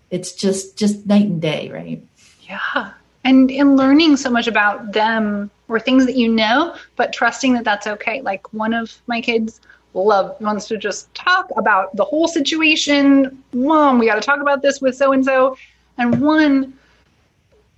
[0.10, 2.04] it's just just night and day right
[2.42, 2.92] yeah
[3.24, 7.66] and in learning so much about them or things that you know, but trusting that
[7.66, 8.22] that's okay.
[8.22, 9.60] Like one of my kids
[9.94, 13.44] love wants to just talk about the whole situation.
[13.54, 15.58] Mom, we got to talk about this with so and so.
[15.98, 16.74] And one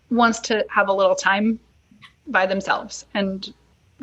[0.09, 1.59] wants to have a little time
[2.27, 3.53] by themselves and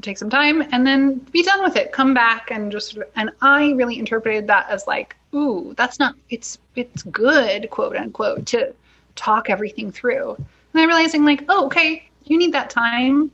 [0.02, 1.92] take some time and then be done with it.
[1.92, 6.58] Come back and just and I really interpreted that as like, ooh, that's not it's
[6.74, 8.74] it's good, quote unquote, to
[9.14, 10.34] talk everything through.
[10.34, 13.30] And I'm realizing like, oh, okay, you need that time.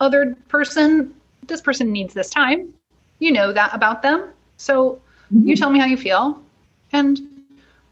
[0.00, 1.14] Other person,
[1.46, 2.72] this person needs this time.
[3.18, 4.30] You know that about them.
[4.56, 5.00] So
[5.32, 5.46] mm-hmm.
[5.46, 6.42] you tell me how you feel
[6.92, 7.20] and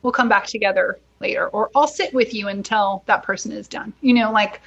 [0.02, 3.92] we'll come back together later or I'll sit with you until that person is done.
[4.00, 4.60] You know, like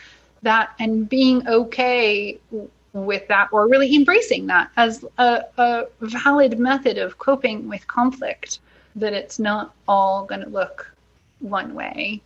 [0.43, 2.39] that and being okay
[2.93, 8.59] with that or really embracing that as a, a valid method of coping with conflict
[8.95, 10.93] that it's not all going to look
[11.39, 12.21] one way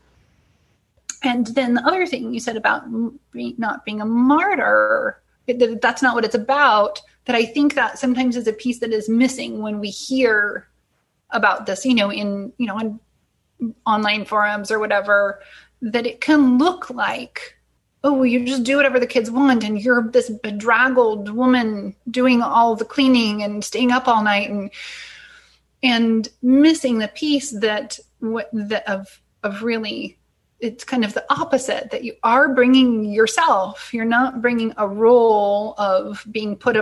[1.23, 2.83] and then the other thing you said about
[3.33, 8.35] not being a martyr that that's not what it's about that i think that sometimes
[8.35, 10.67] is a piece that is missing when we hear
[11.31, 12.99] about this you know in you know in
[13.85, 15.41] online forums or whatever
[15.81, 17.57] that it can look like
[18.03, 22.75] oh, you just do whatever the kids want, and you're this bedraggled woman doing all
[22.75, 24.71] the cleaning and staying up all night, and
[25.83, 30.17] and missing the piece that what that of of really
[30.59, 33.93] it's kind of the opposite that you are bringing yourself.
[33.93, 36.75] You're not bringing a role of being put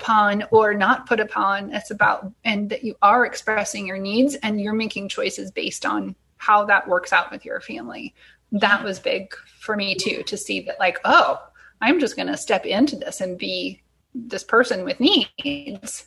[0.00, 4.60] upon or not put upon it's about and that you are expressing your needs and
[4.60, 8.14] you're making choices based on how that works out with your family.
[8.52, 11.40] That was big for me too to see that like oh
[11.80, 13.80] i'm just going to step into this and be
[14.14, 16.06] this person with needs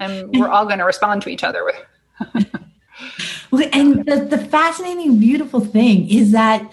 [0.00, 1.76] and we're all going to respond to each other with
[3.50, 6.72] well, and the, the fascinating beautiful thing is that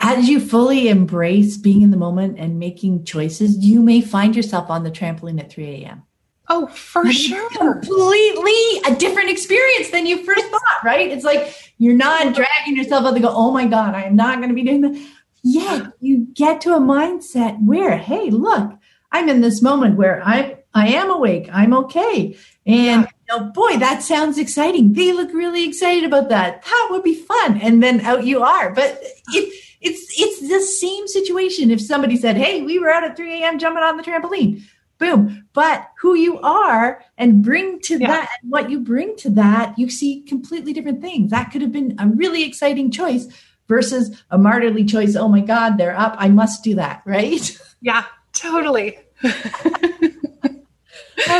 [0.00, 4.70] as you fully embrace being in the moment and making choices you may find yourself
[4.70, 6.02] on the trampoline at 3 a.m
[6.50, 7.50] Oh, for sure.
[7.50, 11.10] Completely a different experience than you first thought, right?
[11.10, 14.38] It's like you're not dragging yourself up and go, oh my God, I am not
[14.38, 15.08] going to be doing that.
[15.42, 18.72] Yet you get to a mindset where, hey, look,
[19.12, 21.48] I'm in this moment where I I am awake.
[21.52, 22.36] I'm okay.
[22.66, 24.92] And you know, boy, that sounds exciting.
[24.92, 26.62] They look really excited about that.
[26.62, 27.60] That would be fun.
[27.60, 28.72] And then out you are.
[28.72, 31.70] But it, it's it's the same situation.
[31.70, 33.58] If somebody said, "Hey, we were out at 3 a.m.
[33.58, 34.62] jumping on the trampoline,"
[34.98, 35.44] boom.
[35.52, 38.08] But who you are and bring to yeah.
[38.08, 41.30] that, what you bring to that, you see completely different things.
[41.30, 43.26] That could have been a really exciting choice
[43.68, 45.14] versus a martyrly choice.
[45.14, 46.16] Oh my God, they're up.
[46.18, 47.02] I must do that.
[47.04, 47.56] Right.
[47.80, 48.98] Yeah, totally.
[49.22, 49.30] I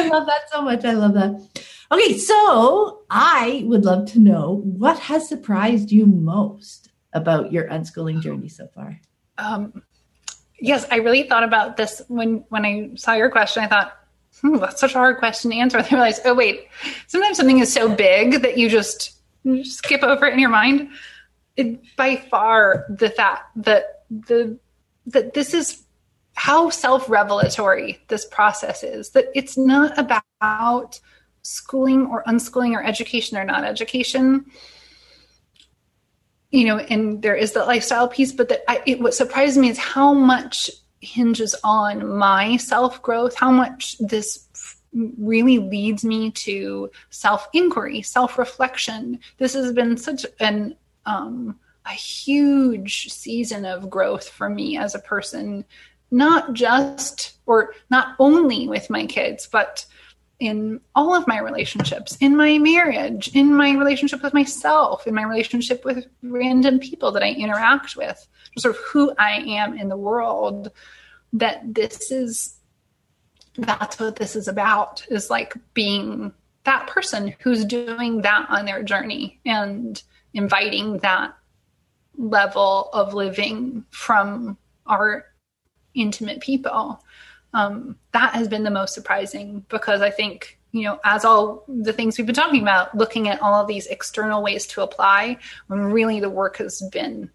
[0.09, 0.85] love that so much.
[0.85, 1.65] I love that.
[1.91, 6.88] Okay, so I would love to know what has surprised you most
[7.19, 8.99] about your unschooling journey so far.
[9.37, 9.83] Um,
[10.59, 13.63] yes, I really thought about this when when I saw your question.
[13.63, 13.93] I thought,
[14.41, 15.79] hmm, that's such a hard question to answer.
[15.81, 16.69] I realized, oh wait,
[17.07, 19.15] sometimes something is so big that you just,
[19.63, 20.91] skip over it in your mind.
[21.57, 24.59] It, by far, the fact that the
[25.07, 25.83] that this is
[26.35, 29.11] how self-revelatory this process is.
[29.11, 31.01] That it's not about
[31.43, 34.47] schooling or unschooling or education or not education
[36.51, 39.69] you know, and there is the lifestyle piece, but that I, it, what surprised me
[39.69, 40.71] is how much
[41.01, 44.47] hinges on my self growth, how much this
[44.93, 49.21] really leads me to self inquiry, self reflection.
[49.37, 50.77] This has been such an
[51.07, 55.65] um, a huge season of growth for me as a person,
[56.11, 59.87] not just or not only with my kids, but
[60.41, 65.25] in all of my relationships, in my marriage, in my relationship with myself, in my
[65.25, 69.97] relationship with random people that I interact with, sort of who I am in the
[69.97, 70.71] world,
[71.33, 72.55] that this is
[73.57, 76.33] that's what this is about is like being
[76.63, 80.01] that person who's doing that on their journey and
[80.33, 81.35] inviting that
[82.17, 84.57] level of living from
[84.87, 85.27] our
[85.95, 87.03] intimate people
[87.55, 91.93] um, that has been the most surprising because I think, you know, as all the
[91.93, 95.39] things we've been talking about, looking at all these external ways to apply,
[95.69, 97.31] when really the work has been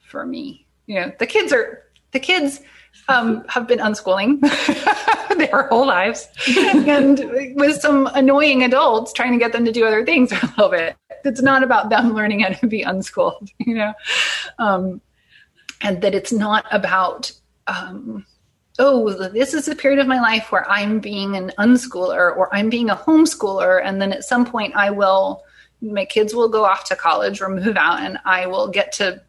[0.00, 0.66] for me.
[0.86, 2.60] You know, the kids are, the kids
[3.08, 4.40] um, have been unschooling
[5.36, 6.28] their whole lives
[6.86, 7.18] and
[7.56, 10.96] with some annoying adults trying to get them to do other things a little bit.
[11.24, 13.94] It's not about them learning how to be unschooled, you know,
[14.58, 15.00] um,
[15.80, 17.32] and that it's not about,
[17.66, 18.26] um,
[18.78, 22.70] oh, this is a period of my life where I'm being an unschooler or I'm
[22.70, 23.82] being a homeschooler.
[23.84, 25.44] And then at some point, I will,
[25.80, 29.20] my kids will go off to college or move out and I will get to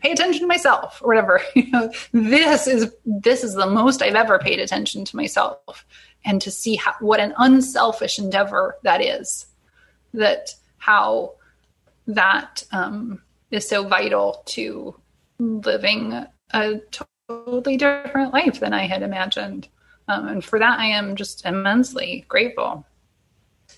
[0.00, 1.40] pay attention to myself or whatever.
[1.54, 5.86] You know, this is this is the most I've ever paid attention to myself,
[6.24, 9.46] and to see how, what an unselfish endeavor that is.
[10.14, 11.34] That how
[12.06, 14.94] that um, is so vital to
[15.38, 16.80] living a
[17.44, 19.68] totally different life than I had imagined.
[20.08, 22.84] Um, and for that, I am just immensely grateful.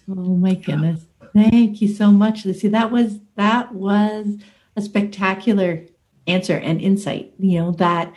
[0.08, 1.04] Oh my goodness.
[1.32, 2.68] Thank you so much, Lucy.
[2.68, 4.38] That was that was
[4.76, 5.84] a spectacular
[6.26, 7.32] answer and insight.
[7.38, 8.14] You know, that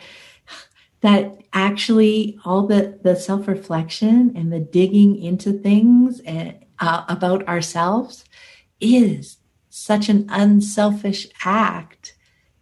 [1.00, 8.24] that actually all the the self-reflection and the digging into things and uh, about ourselves
[8.80, 9.38] is
[9.68, 12.14] such an unselfish act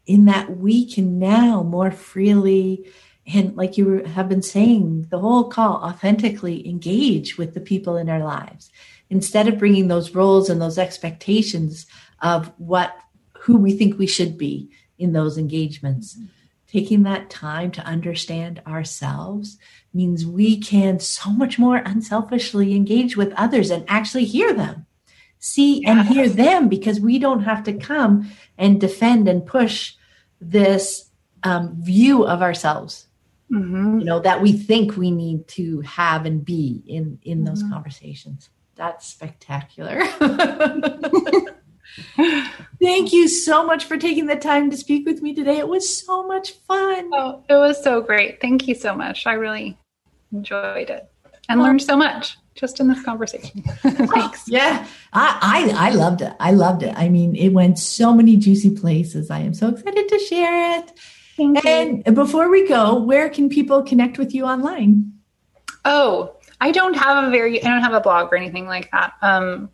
[0.06, 2.86] in that we can now more freely
[3.32, 8.08] and like you have been saying the whole call authentically engage with the people in
[8.08, 8.70] our lives.
[9.10, 11.86] Instead of bringing those roles and those expectations
[12.22, 12.96] of what
[13.40, 16.14] who we think we should be in those engagements.
[16.14, 16.26] Mm-hmm.
[16.68, 19.56] taking that time to understand ourselves
[19.94, 24.84] means we can so much more unselfishly engage with others and actually hear them.
[25.38, 29.94] See and hear them because we don't have to come and defend and push
[30.40, 31.10] this
[31.42, 33.06] um, view of ourselves
[33.50, 33.98] mm-hmm.
[33.98, 37.72] you know that we think we need to have and be in in those mm-hmm.
[37.72, 40.02] conversations that's spectacular
[42.82, 45.56] Thank you so much for taking the time to speak with me today.
[45.58, 47.10] It was so much fun.
[47.14, 48.40] Oh, it was so great.
[48.40, 49.26] Thank you so much.
[49.26, 49.78] I really
[50.32, 51.10] enjoyed it
[51.48, 53.62] and learned so much just in this conversation.
[53.82, 54.44] Thanks.
[54.48, 56.32] yeah, I, I I loved it.
[56.40, 56.94] I loved it.
[56.96, 59.30] I mean, it went so many juicy places.
[59.30, 60.92] I am so excited to share it.
[61.36, 62.12] Thank and you.
[62.12, 65.12] before we go, where can people connect with you online?
[65.84, 69.12] Oh, I don't have a very I don't have a blog or anything like that.
[69.22, 69.70] Um,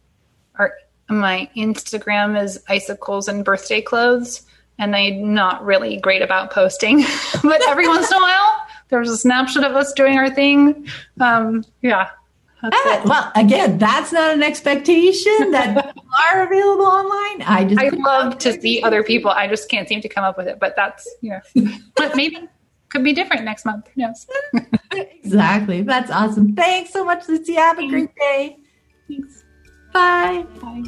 [0.56, 0.74] our
[1.08, 4.42] my Instagram is icicles and birthday clothes,
[4.78, 7.04] and I'm not really great about posting,
[7.42, 8.62] but every once in a while
[8.92, 10.86] there's a snapshot of us doing our thing.
[11.18, 12.10] Um, yeah,
[12.64, 15.96] Ah, well, again, that's not an expectation that
[16.32, 17.42] are available online.
[17.42, 19.32] I just I love to see other people.
[19.32, 22.38] I just can't seem to come up with it, but that's you know, but maybe
[22.90, 23.88] could be different next month.
[23.96, 24.28] Yes,
[24.92, 25.82] exactly.
[25.82, 26.54] That's awesome.
[26.54, 27.54] Thanks so much, Lucy.
[27.54, 28.58] Have a great day.
[29.08, 29.42] Thanks.
[29.92, 30.46] Bye.
[30.60, 30.84] Bye.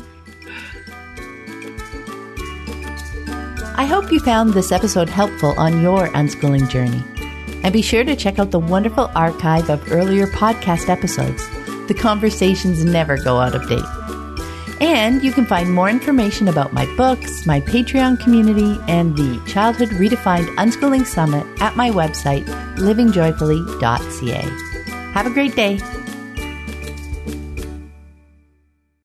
[3.77, 7.03] I hope you found this episode helpful on your unschooling journey.
[7.65, 11.49] And be sure to check out the wonderful archive of earlier podcast episodes.
[11.89, 13.85] The conversations never go out of date.
[14.81, 19.89] And you can find more information about my books, my Patreon community, and the Childhood
[19.91, 22.45] Redefined Unschooling Summit at my website,
[22.77, 25.13] livingjoyfully.ca.
[25.13, 25.79] Have a great day.